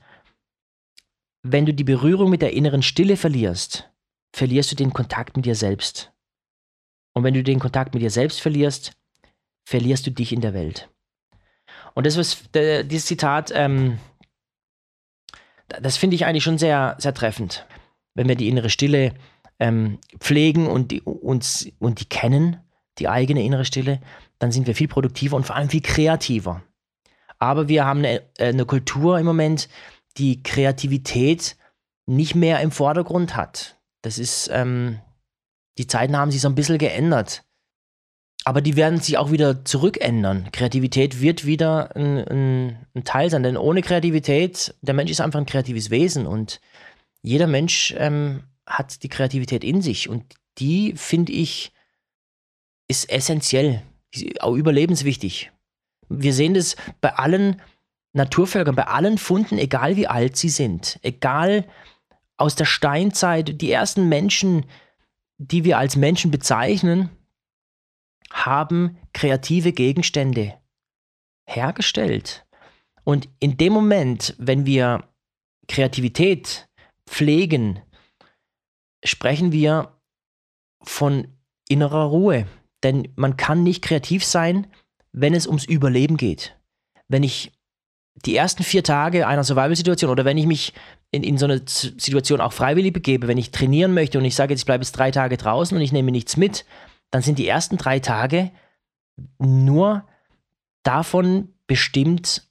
wenn 1.44 1.66
du 1.66 1.74
die 1.74 1.84
Berührung 1.84 2.30
mit 2.30 2.42
der 2.42 2.54
inneren 2.54 2.82
Stille 2.82 3.16
verlierst, 3.16 3.90
verlierst 4.32 4.72
du 4.72 4.76
den 4.76 4.92
Kontakt 4.92 5.36
mit 5.36 5.44
dir 5.44 5.54
selbst. 5.54 6.10
Und 7.12 7.22
wenn 7.22 7.34
du 7.34 7.44
den 7.44 7.60
Kontakt 7.60 7.94
mit 7.94 8.02
dir 8.02 8.10
selbst 8.10 8.40
verlierst, 8.40 8.92
verlierst 9.64 10.06
du 10.06 10.10
dich 10.10 10.32
in 10.32 10.40
der 10.40 10.54
Welt. 10.54 10.88
Und 11.94 12.06
das 12.06 12.16
was 12.16 12.44
dieses 12.54 13.06
Zitat, 13.06 13.52
ähm, 13.54 13.98
das 15.68 15.98
finde 15.98 16.16
ich 16.16 16.24
eigentlich 16.24 16.42
schon 16.42 16.58
sehr, 16.58 16.96
sehr 16.98 17.14
treffend. 17.14 17.66
Wenn 18.14 18.26
wir 18.26 18.36
die 18.36 18.48
innere 18.48 18.70
Stille 18.70 19.14
ähm, 19.58 19.98
pflegen 20.18 20.66
und 20.66 20.92
die, 20.92 21.02
uns, 21.02 21.68
und 21.78 22.00
die 22.00 22.06
kennen, 22.06 22.56
die 22.98 23.08
eigene 23.08 23.44
innere 23.44 23.66
Stille, 23.66 24.00
dann 24.38 24.50
sind 24.50 24.66
wir 24.66 24.74
viel 24.74 24.88
produktiver 24.88 25.36
und 25.36 25.44
vor 25.44 25.56
allem 25.56 25.68
viel 25.68 25.82
kreativer. 25.82 26.62
Aber 27.38 27.68
wir 27.68 27.84
haben 27.84 27.98
eine, 27.98 28.22
äh, 28.38 28.48
eine 28.48 28.64
Kultur 28.64 29.18
im 29.18 29.26
Moment, 29.26 29.68
die 30.16 30.42
Kreativität 30.42 31.56
nicht 32.06 32.34
mehr 32.34 32.60
im 32.60 32.70
Vordergrund 32.70 33.36
hat. 33.36 33.78
Das 34.02 34.18
ist, 34.18 34.48
ähm, 34.52 35.00
die 35.78 35.86
Zeiten 35.86 36.16
haben 36.16 36.30
sich 36.30 36.40
so 36.40 36.48
ein 36.48 36.54
bisschen 36.54 36.78
geändert. 36.78 37.44
Aber 38.44 38.60
die 38.60 38.76
werden 38.76 39.00
sich 39.00 39.16
auch 39.16 39.30
wieder 39.30 39.64
zurückändern. 39.64 40.50
Kreativität 40.52 41.22
wird 41.22 41.46
wieder 41.46 41.96
ein, 41.96 42.18
ein, 42.28 42.86
ein, 42.94 43.04
Teil 43.04 43.30
sein, 43.30 43.42
denn 43.42 43.56
ohne 43.56 43.80
Kreativität, 43.80 44.74
der 44.82 44.94
Mensch 44.94 45.10
ist 45.10 45.22
einfach 45.22 45.40
ein 45.40 45.46
kreatives 45.46 45.88
Wesen 45.88 46.26
und 46.26 46.60
jeder 47.22 47.46
Mensch 47.46 47.94
ähm, 47.96 48.44
hat 48.66 49.02
die 49.02 49.08
Kreativität 49.08 49.64
in 49.64 49.80
sich 49.80 50.10
und 50.10 50.34
die, 50.58 50.92
finde 50.94 51.32
ich, 51.32 51.72
ist 52.86 53.10
essentiell, 53.10 53.82
auch 54.40 54.54
überlebenswichtig. 54.54 55.50
Wir 56.10 56.34
sehen 56.34 56.52
das 56.52 56.76
bei 57.00 57.14
allen 57.14 57.62
Naturvölkern, 58.14 58.76
bei 58.76 58.86
allen 58.86 59.18
Funden, 59.18 59.58
egal 59.58 59.96
wie 59.96 60.06
alt 60.06 60.36
sie 60.36 60.48
sind, 60.48 60.98
egal 61.02 61.66
aus 62.36 62.54
der 62.54 62.64
Steinzeit, 62.64 63.60
die 63.60 63.70
ersten 63.70 64.08
Menschen, 64.08 64.66
die 65.38 65.64
wir 65.64 65.78
als 65.78 65.96
Menschen 65.96 66.30
bezeichnen, 66.30 67.10
haben 68.32 68.98
kreative 69.12 69.72
Gegenstände 69.72 70.58
hergestellt. 71.46 72.46
Und 73.04 73.28
in 73.40 73.56
dem 73.56 73.72
Moment, 73.72 74.34
wenn 74.38 74.64
wir 74.64 75.08
Kreativität 75.68 76.68
pflegen, 77.08 77.82
sprechen 79.04 79.52
wir 79.52 80.00
von 80.82 81.28
innerer 81.68 82.04
Ruhe. 82.04 82.46
Denn 82.82 83.12
man 83.16 83.36
kann 83.36 83.62
nicht 83.62 83.82
kreativ 83.82 84.24
sein, 84.24 84.66
wenn 85.12 85.34
es 85.34 85.46
ums 85.46 85.64
Überleben 85.64 86.16
geht. 86.16 86.56
Wenn 87.08 87.22
ich 87.22 87.52
die 88.16 88.36
ersten 88.36 88.62
vier 88.62 88.84
Tage 88.84 89.26
einer 89.26 89.44
Survival-Situation 89.44 90.10
oder 90.10 90.24
wenn 90.24 90.38
ich 90.38 90.46
mich 90.46 90.72
in, 91.10 91.22
in 91.22 91.38
so 91.38 91.46
eine 91.46 91.62
Situation 91.66 92.40
auch 92.40 92.52
freiwillig 92.52 92.92
begebe, 92.92 93.28
wenn 93.28 93.38
ich 93.38 93.50
trainieren 93.50 93.94
möchte 93.94 94.18
und 94.18 94.24
ich 94.24 94.34
sage 94.34 94.52
jetzt, 94.52 94.60
ich 94.60 94.66
bleibe 94.66 94.82
jetzt 94.82 94.92
drei 94.92 95.10
Tage 95.10 95.36
draußen 95.36 95.76
und 95.76 95.82
ich 95.82 95.92
nehme 95.92 96.10
nichts 96.10 96.36
mit, 96.36 96.64
dann 97.10 97.22
sind 97.22 97.38
die 97.38 97.46
ersten 97.46 97.76
drei 97.76 98.00
Tage 98.00 98.50
nur 99.38 100.04
davon 100.82 101.54
bestimmt 101.66 102.48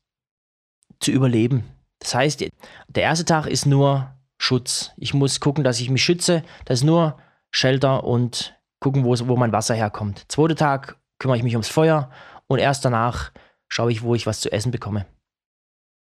zu 1.00 1.12
überleben. 1.12 1.66
Das 2.00 2.16
heißt, 2.16 2.42
der 2.88 3.04
erste 3.04 3.26
Tag 3.26 3.48
ist 3.48 3.66
nur 3.66 4.14
Schutz. 4.38 4.92
Ich 4.98 5.14
muss 5.14 5.40
gucken, 5.40 5.64
dass 5.64 5.80
ich 5.80 5.90
mich 5.90 6.04
schütze. 6.04 6.44
Das 6.66 6.80
ist 6.80 6.86
nur 6.86 7.18
Shelter 7.52 8.04
und 8.04 8.58
gucken, 8.80 9.06
wo, 9.06 9.16
wo 9.28 9.38
mein 9.38 9.54
Wasser 9.54 9.76
herkommt. 9.76 10.26
Zweiter 10.28 10.56
Tag 10.56 10.98
kümmere 11.20 11.38
ich 11.38 11.44
mich 11.44 11.54
ums 11.54 11.70
Feuer 11.70 12.10
und 12.48 12.60
erst 12.60 12.84
danach 12.84 13.32
schaue 13.70 13.92
ich, 13.92 14.02
wo 14.02 14.16
ich 14.16 14.28
was 14.28 14.42
zu 14.42 14.52
essen 14.52 14.72
bekomme. 14.72 15.06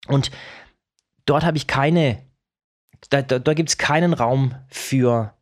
Und 0.08 0.30
dort 1.24 1.44
habe 1.44 1.56
ich 1.56 1.66
keine, 1.66 2.22
da, 3.10 3.22
da, 3.22 3.38
da 3.38 3.54
gibt 3.54 3.68
es 3.68 3.78
keinen 3.78 4.12
Raum 4.12 4.54
für 4.68 5.34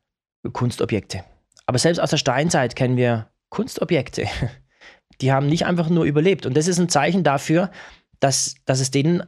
Kunstobjekte. 0.53 1.25
Aber 1.67 1.79
selbst 1.79 2.01
aus 2.01 2.11
der 2.11 2.19
Steinzeit 2.19 2.77
kennen 2.77 2.97
wir 2.97 3.31
Kunstobjekte. 3.51 4.27
Die 5.21 5.33
haben 5.33 5.47
nicht 5.47 5.65
einfach 5.65 5.89
nur 5.89 6.05
überlebt. 6.05 6.45
Und 6.45 6.57
das 6.57 6.67
ist 6.67 6.79
ein 6.79 6.89
Zeichen 6.89 7.23
dafür, 7.23 7.71
dass, 8.21 8.57
dass 8.65 8.81
es 8.81 8.91
denen 8.91 9.23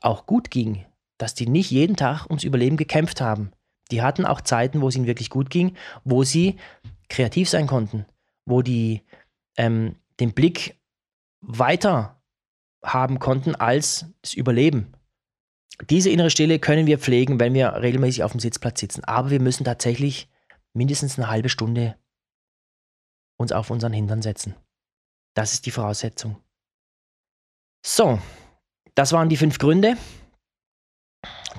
auch 0.00 0.26
gut 0.26 0.50
ging. 0.50 0.84
Dass 1.18 1.34
die 1.34 1.46
nicht 1.46 1.70
jeden 1.70 1.96
Tag 1.96 2.26
ums 2.26 2.44
Überleben 2.44 2.76
gekämpft 2.76 3.20
haben. 3.20 3.52
Die 3.90 4.02
hatten 4.02 4.24
auch 4.24 4.40
Zeiten, 4.40 4.80
wo 4.80 4.88
es 4.88 4.96
ihnen 4.96 5.06
wirklich 5.06 5.30
gut 5.30 5.50
ging, 5.50 5.76
wo 6.04 6.24
sie 6.24 6.56
kreativ 7.08 7.48
sein 7.48 7.66
konnten, 7.66 8.06
wo 8.44 8.62
die 8.62 9.02
ähm, 9.56 9.96
den 10.20 10.32
Blick 10.32 10.78
weiter 11.40 12.17
haben 12.84 13.18
konnten 13.18 13.54
als 13.54 14.06
das 14.22 14.34
Überleben. 14.34 14.92
Diese 15.90 16.10
innere 16.10 16.30
Stille 16.30 16.58
können 16.58 16.86
wir 16.86 16.98
pflegen, 16.98 17.38
wenn 17.38 17.54
wir 17.54 17.72
regelmäßig 17.74 18.24
auf 18.24 18.32
dem 18.32 18.40
Sitzplatz 18.40 18.80
sitzen. 18.80 19.04
Aber 19.04 19.30
wir 19.30 19.40
müssen 19.40 19.64
tatsächlich 19.64 20.28
mindestens 20.74 21.18
eine 21.18 21.28
halbe 21.28 21.48
Stunde 21.48 21.96
uns 23.38 23.52
auf 23.52 23.70
unseren 23.70 23.92
Hintern 23.92 24.22
setzen. 24.22 24.54
Das 25.34 25.52
ist 25.52 25.66
die 25.66 25.70
Voraussetzung. 25.70 26.42
So, 27.86 28.20
das 28.94 29.12
waren 29.12 29.28
die 29.28 29.36
fünf 29.36 29.58
Gründe, 29.58 29.96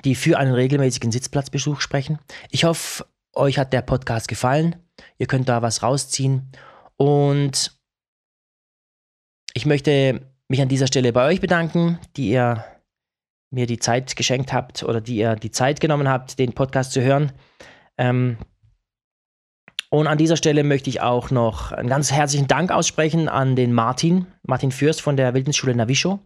die 0.04 0.14
für 0.14 0.38
einen 0.38 0.52
regelmäßigen 0.52 1.10
Sitzplatzbesuch 1.10 1.80
sprechen. 1.80 2.18
Ich 2.50 2.64
hoffe, 2.64 3.06
euch 3.32 3.58
hat 3.58 3.72
der 3.72 3.82
Podcast 3.82 4.28
gefallen. 4.28 4.76
Ihr 5.16 5.26
könnt 5.26 5.48
da 5.48 5.62
was 5.62 5.82
rausziehen. 5.82 6.52
Und 6.96 7.80
ich 9.54 9.64
möchte 9.64 10.29
mich 10.50 10.60
an 10.60 10.68
dieser 10.68 10.88
Stelle 10.88 11.12
bei 11.12 11.26
euch 11.26 11.40
bedanken, 11.40 11.98
die 12.16 12.30
ihr 12.30 12.64
mir 13.52 13.66
die 13.66 13.78
Zeit 13.78 14.16
geschenkt 14.16 14.52
habt 14.52 14.82
oder 14.82 15.00
die 15.00 15.16
ihr 15.16 15.36
die 15.36 15.52
Zeit 15.52 15.80
genommen 15.80 16.08
habt, 16.08 16.40
den 16.40 16.52
Podcast 16.54 16.92
zu 16.92 17.00
hören. 17.00 17.32
Ähm, 17.96 18.36
und 19.90 20.08
an 20.08 20.18
dieser 20.18 20.36
Stelle 20.36 20.64
möchte 20.64 20.90
ich 20.90 21.00
auch 21.00 21.30
noch 21.30 21.70
einen 21.70 21.88
ganz 21.88 22.10
herzlichen 22.10 22.48
Dank 22.48 22.72
aussprechen 22.72 23.28
an 23.28 23.54
den 23.54 23.72
Martin, 23.72 24.26
Martin 24.42 24.72
Fürst 24.72 25.00
von 25.00 25.16
der 25.16 25.34
Wildnisschule 25.34 25.74
Navisho. 25.74 26.18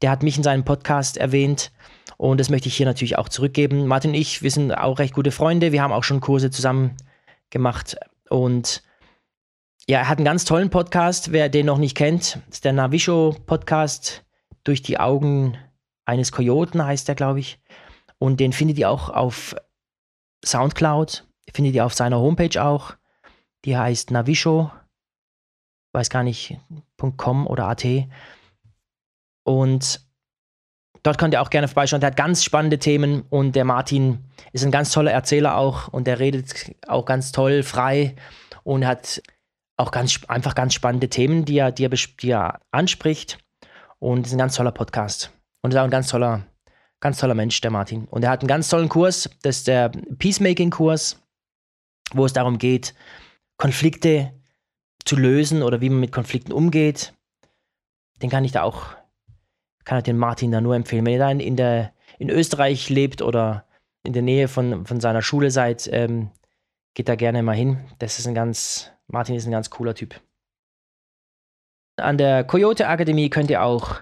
Der 0.00 0.10
hat 0.10 0.22
mich 0.22 0.38
in 0.38 0.42
seinem 0.42 0.64
Podcast 0.64 1.18
erwähnt 1.18 1.72
und 2.16 2.40
das 2.40 2.48
möchte 2.48 2.68
ich 2.68 2.76
hier 2.76 2.86
natürlich 2.86 3.18
auch 3.18 3.28
zurückgeben. 3.28 3.86
Martin 3.86 4.12
und 4.12 4.16
ich, 4.16 4.42
wir 4.42 4.50
sind 4.50 4.72
auch 4.72 4.98
recht 4.98 5.14
gute 5.14 5.30
Freunde. 5.30 5.72
Wir 5.72 5.82
haben 5.82 5.92
auch 5.92 6.04
schon 6.04 6.20
Kurse 6.20 6.50
zusammen 6.50 6.96
gemacht 7.50 7.96
und 8.30 8.82
ja, 9.88 9.98
er 9.98 10.08
hat 10.08 10.18
einen 10.18 10.24
ganz 10.24 10.44
tollen 10.44 10.70
Podcast. 10.70 11.32
Wer 11.32 11.48
den 11.48 11.66
noch 11.66 11.78
nicht 11.78 11.96
kennt, 11.96 12.38
ist 12.50 12.64
der 12.64 12.72
Navisho 12.72 13.36
Podcast 13.46 14.24
durch 14.64 14.82
die 14.82 14.98
Augen 14.98 15.56
eines 16.04 16.32
Kojoten 16.32 16.84
heißt 16.84 17.08
der, 17.08 17.14
glaube 17.14 17.40
ich. 17.40 17.60
Und 18.18 18.38
den 18.40 18.52
findet 18.52 18.78
ihr 18.78 18.90
auch 18.90 19.08
auf 19.08 19.56
Soundcloud, 20.44 21.26
findet 21.52 21.74
ihr 21.74 21.84
auf 21.84 21.94
seiner 21.94 22.18
Homepage 22.18 22.62
auch. 22.62 22.94
Die 23.64 23.76
heißt 23.76 24.10
Navisho, 24.10 24.70
weiß 25.92 26.10
gar 26.10 26.22
nicht, 26.22 26.58
.com 27.16 27.46
oder 27.46 27.68
.at. 27.68 27.84
Und 29.44 30.00
dort 31.02 31.18
könnt 31.18 31.34
ihr 31.34 31.42
auch 31.42 31.50
gerne 31.50 31.68
vorbeischauen. 31.68 32.00
Der 32.00 32.10
hat 32.10 32.16
ganz 32.16 32.44
spannende 32.44 32.78
Themen 32.78 33.22
und 33.30 33.56
der 33.56 33.64
Martin 33.64 34.24
ist 34.52 34.64
ein 34.64 34.70
ganz 34.70 34.92
toller 34.92 35.12
Erzähler 35.12 35.56
auch 35.56 35.88
und 35.88 36.06
der 36.06 36.18
redet 36.18 36.72
auch 36.86 37.04
ganz 37.04 37.32
toll, 37.32 37.62
frei 37.62 38.16
und 38.64 38.86
hat 38.86 39.22
auch 39.82 39.90
ganz, 39.90 40.20
einfach 40.28 40.54
ganz 40.54 40.74
spannende 40.74 41.08
Themen, 41.08 41.44
die 41.44 41.58
er, 41.58 41.72
die 41.72 41.84
er, 41.84 41.90
die 41.90 42.30
er 42.30 42.60
anspricht. 42.70 43.38
Und 43.98 44.26
ist 44.26 44.32
ein 44.32 44.38
ganz 44.38 44.54
toller 44.54 44.72
Podcast. 44.72 45.32
Und 45.60 45.72
ist 45.72 45.78
auch 45.78 45.84
ein 45.84 45.90
ganz 45.90 46.08
toller, 46.08 46.46
ganz 47.00 47.18
toller 47.18 47.34
Mensch, 47.34 47.60
der 47.60 47.70
Martin. 47.70 48.06
Und 48.06 48.22
er 48.22 48.30
hat 48.30 48.40
einen 48.40 48.48
ganz 48.48 48.68
tollen 48.68 48.88
Kurs, 48.88 49.28
das 49.42 49.58
ist 49.58 49.68
der 49.68 49.90
Peacemaking-Kurs, 49.90 51.20
wo 52.14 52.24
es 52.24 52.32
darum 52.32 52.58
geht, 52.58 52.94
Konflikte 53.58 54.32
zu 55.04 55.16
lösen 55.16 55.62
oder 55.62 55.80
wie 55.80 55.90
man 55.90 56.00
mit 56.00 56.12
Konflikten 56.12 56.52
umgeht. 56.52 57.12
Den 58.22 58.30
kann 58.30 58.44
ich 58.44 58.52
da 58.52 58.62
auch, 58.62 58.86
kann 59.84 59.98
ich 59.98 60.04
den 60.04 60.18
Martin 60.18 60.52
da 60.52 60.60
nur 60.60 60.76
empfehlen. 60.76 61.04
Wenn 61.04 61.12
ihr 61.12 61.18
da 61.18 61.30
in, 61.30 61.40
in, 61.40 61.56
der, 61.56 61.92
in 62.18 62.30
Österreich 62.30 62.88
lebt 62.88 63.20
oder 63.20 63.66
in 64.04 64.12
der 64.12 64.22
Nähe 64.22 64.48
von, 64.48 64.86
von 64.86 65.00
seiner 65.00 65.22
Schule 65.22 65.50
seid, 65.50 65.88
ähm, 65.92 66.30
geht 66.94 67.08
da 67.08 67.14
gerne 67.16 67.42
mal 67.42 67.56
hin. 67.56 67.78
Das 67.98 68.18
ist 68.18 68.26
ein 68.26 68.34
ganz, 68.34 68.92
Martin 69.12 69.36
ist 69.36 69.46
ein 69.46 69.52
ganz 69.52 69.70
cooler 69.70 69.94
Typ. 69.94 70.20
An 71.96 72.18
der 72.18 72.44
Coyote 72.44 72.88
Akademie 72.88 73.30
könnt 73.30 73.50
ihr 73.50 73.62
auch 73.62 74.00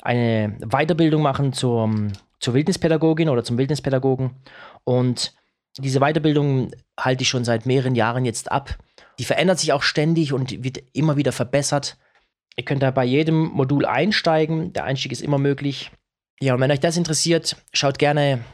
eine 0.00 0.56
Weiterbildung 0.60 1.22
machen 1.22 1.52
zur, 1.52 1.90
zur 2.38 2.54
Wildnispädagogin 2.54 3.28
oder 3.28 3.44
zum 3.44 3.58
Wildnispädagogen. 3.58 4.36
Und 4.84 5.34
diese 5.78 5.98
Weiterbildung 5.98 6.70
halte 6.98 7.22
ich 7.22 7.28
schon 7.28 7.44
seit 7.44 7.66
mehreren 7.66 7.96
Jahren 7.96 8.24
jetzt 8.24 8.50
ab. 8.52 8.78
Die 9.18 9.24
verändert 9.24 9.58
sich 9.58 9.72
auch 9.72 9.82
ständig 9.82 10.32
und 10.32 10.62
wird 10.62 10.78
immer 10.92 11.16
wieder 11.16 11.32
verbessert. 11.32 11.98
Ihr 12.56 12.64
könnt 12.64 12.82
da 12.82 12.92
bei 12.92 13.04
jedem 13.04 13.48
Modul 13.48 13.84
einsteigen. 13.84 14.72
Der 14.72 14.84
Einstieg 14.84 15.10
ist 15.10 15.22
immer 15.22 15.38
möglich. 15.38 15.90
Ja, 16.40 16.54
und 16.54 16.60
wenn 16.60 16.70
euch 16.70 16.80
das 16.80 16.96
interessiert, 16.96 17.56
schaut 17.72 17.98
gerne 17.98 18.44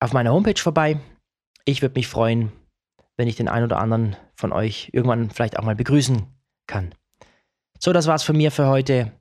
auf 0.00 0.14
meiner 0.14 0.32
Homepage 0.32 0.60
vorbei. 0.60 0.98
Ich 1.66 1.82
würde 1.82 1.94
mich 1.98 2.08
freuen, 2.08 2.52
wenn 3.16 3.28
ich 3.28 3.36
den 3.36 3.48
einen 3.48 3.64
oder 3.64 3.78
anderen 3.78 4.16
von 4.36 4.52
euch 4.52 4.90
irgendwann 4.92 5.30
vielleicht 5.30 5.58
auch 5.58 5.64
mal 5.64 5.76
begrüßen 5.76 6.26
kann. 6.66 6.94
So, 7.78 7.92
das 7.92 8.06
war's 8.06 8.22
von 8.22 8.36
mir 8.36 8.50
für 8.50 8.66
heute 8.66 9.12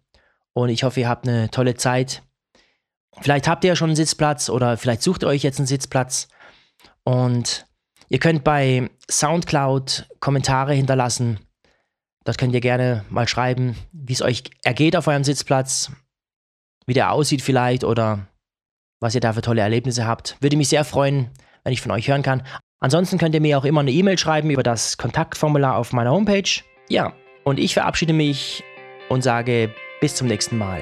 und 0.54 0.70
ich 0.70 0.84
hoffe, 0.84 1.02
ihr 1.02 1.10
habt 1.10 1.28
eine 1.28 1.50
tolle 1.50 1.76
Zeit. 1.76 2.24
Vielleicht 3.22 3.48
habt 3.48 3.64
ihr 3.64 3.70
ja 3.70 3.76
schon 3.76 3.90
einen 3.90 3.96
Sitzplatz 3.96 4.50
oder 4.50 4.78
vielleicht 4.78 5.04
sucht 5.04 5.24
ihr 5.24 5.28
euch 5.28 5.44
jetzt 5.44 5.60
einen 5.60 5.68
Sitzplatz 5.68 6.28
und 7.04 7.66
ihr 8.10 8.20
könnt 8.20 8.44
bei 8.44 8.90
SoundCloud 9.10 10.08
Kommentare 10.20 10.74
hinterlassen. 10.74 11.40
Das 12.24 12.38
könnt 12.38 12.54
ihr 12.54 12.62
gerne 12.62 13.04
mal 13.10 13.28
schreiben, 13.28 13.76
wie 13.92 14.14
es 14.14 14.22
euch 14.22 14.44
ergeht 14.64 14.96
auf 14.96 15.08
eurem 15.08 15.24
Sitzplatz, 15.24 15.92
wie 16.86 16.94
der 16.94 17.12
aussieht 17.12 17.42
vielleicht 17.42 17.84
oder 17.84 18.28
was 19.00 19.14
ihr 19.14 19.22
da 19.22 19.34
für 19.34 19.42
tolle 19.42 19.62
Erlebnisse 19.62 20.08
habt. 20.08 20.38
Würde 20.40 20.56
mich 20.56 20.70
sehr 20.70 20.86
freuen, 20.86 21.30
wenn 21.64 21.74
ich 21.74 21.82
von 21.82 21.92
euch 21.92 22.08
hören 22.08 22.24
kann. 22.24 22.44
Ansonsten 22.84 23.18
könnt 23.18 23.34
ihr 23.34 23.40
mir 23.40 23.58
auch 23.58 23.64
immer 23.64 23.80
eine 23.80 23.92
E-Mail 23.92 24.18
schreiben 24.18 24.50
über 24.50 24.62
das 24.62 24.98
Kontaktformular 24.98 25.78
auf 25.78 25.94
meiner 25.94 26.12
Homepage. 26.12 26.50
Ja, 26.90 27.14
und 27.46 27.58
ich 27.58 27.76
verabschiede 27.76 28.12
mich 28.12 28.62
und 29.08 29.24
sage 29.24 29.70
bis 30.02 30.16
zum 30.16 30.28
nächsten 30.28 30.58
Mal. 30.58 30.82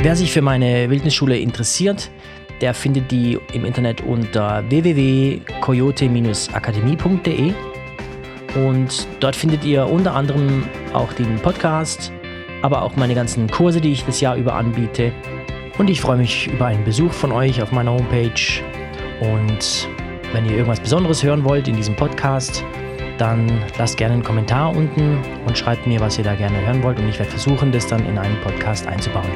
Wer 0.00 0.16
sich 0.16 0.32
für 0.32 0.40
meine 0.40 0.88
Wildnisschule 0.88 1.38
interessiert, 1.38 2.10
der 2.62 2.72
findet 2.72 3.10
die 3.10 3.38
im 3.52 3.66
Internet 3.66 4.00
unter 4.00 4.64
www.coyote-akademie.de 4.70 7.52
und 8.64 9.06
dort 9.20 9.36
findet 9.36 9.62
ihr 9.62 9.86
unter 9.86 10.14
anderem 10.14 10.66
auch 10.94 11.12
den 11.12 11.36
Podcast 11.40 12.10
aber 12.62 12.82
auch 12.82 12.96
meine 12.96 13.14
ganzen 13.14 13.50
Kurse, 13.50 13.80
die 13.80 13.92
ich 13.92 14.04
das 14.04 14.20
Jahr 14.20 14.36
über 14.36 14.54
anbiete. 14.54 15.12
Und 15.80 15.88
ich 15.88 16.02
freue 16.02 16.18
mich 16.18 16.46
über 16.46 16.66
einen 16.66 16.84
Besuch 16.84 17.10
von 17.10 17.32
euch 17.32 17.62
auf 17.62 17.72
meiner 17.72 17.92
Homepage. 17.92 18.62
Und 19.22 19.88
wenn 20.34 20.44
ihr 20.44 20.50
irgendwas 20.50 20.78
Besonderes 20.78 21.22
hören 21.22 21.42
wollt 21.42 21.68
in 21.68 21.76
diesem 21.76 21.96
Podcast, 21.96 22.62
dann 23.16 23.50
lasst 23.78 23.96
gerne 23.96 24.12
einen 24.12 24.22
Kommentar 24.22 24.76
unten 24.76 25.22
und 25.46 25.56
schreibt 25.56 25.86
mir, 25.86 25.98
was 25.98 26.18
ihr 26.18 26.24
da 26.24 26.34
gerne 26.34 26.60
hören 26.66 26.82
wollt. 26.82 26.98
Und 26.98 27.08
ich 27.08 27.18
werde 27.18 27.30
versuchen, 27.30 27.72
das 27.72 27.86
dann 27.86 28.04
in 28.04 28.18
einen 28.18 28.38
Podcast 28.42 28.86
einzubauen. 28.86 29.30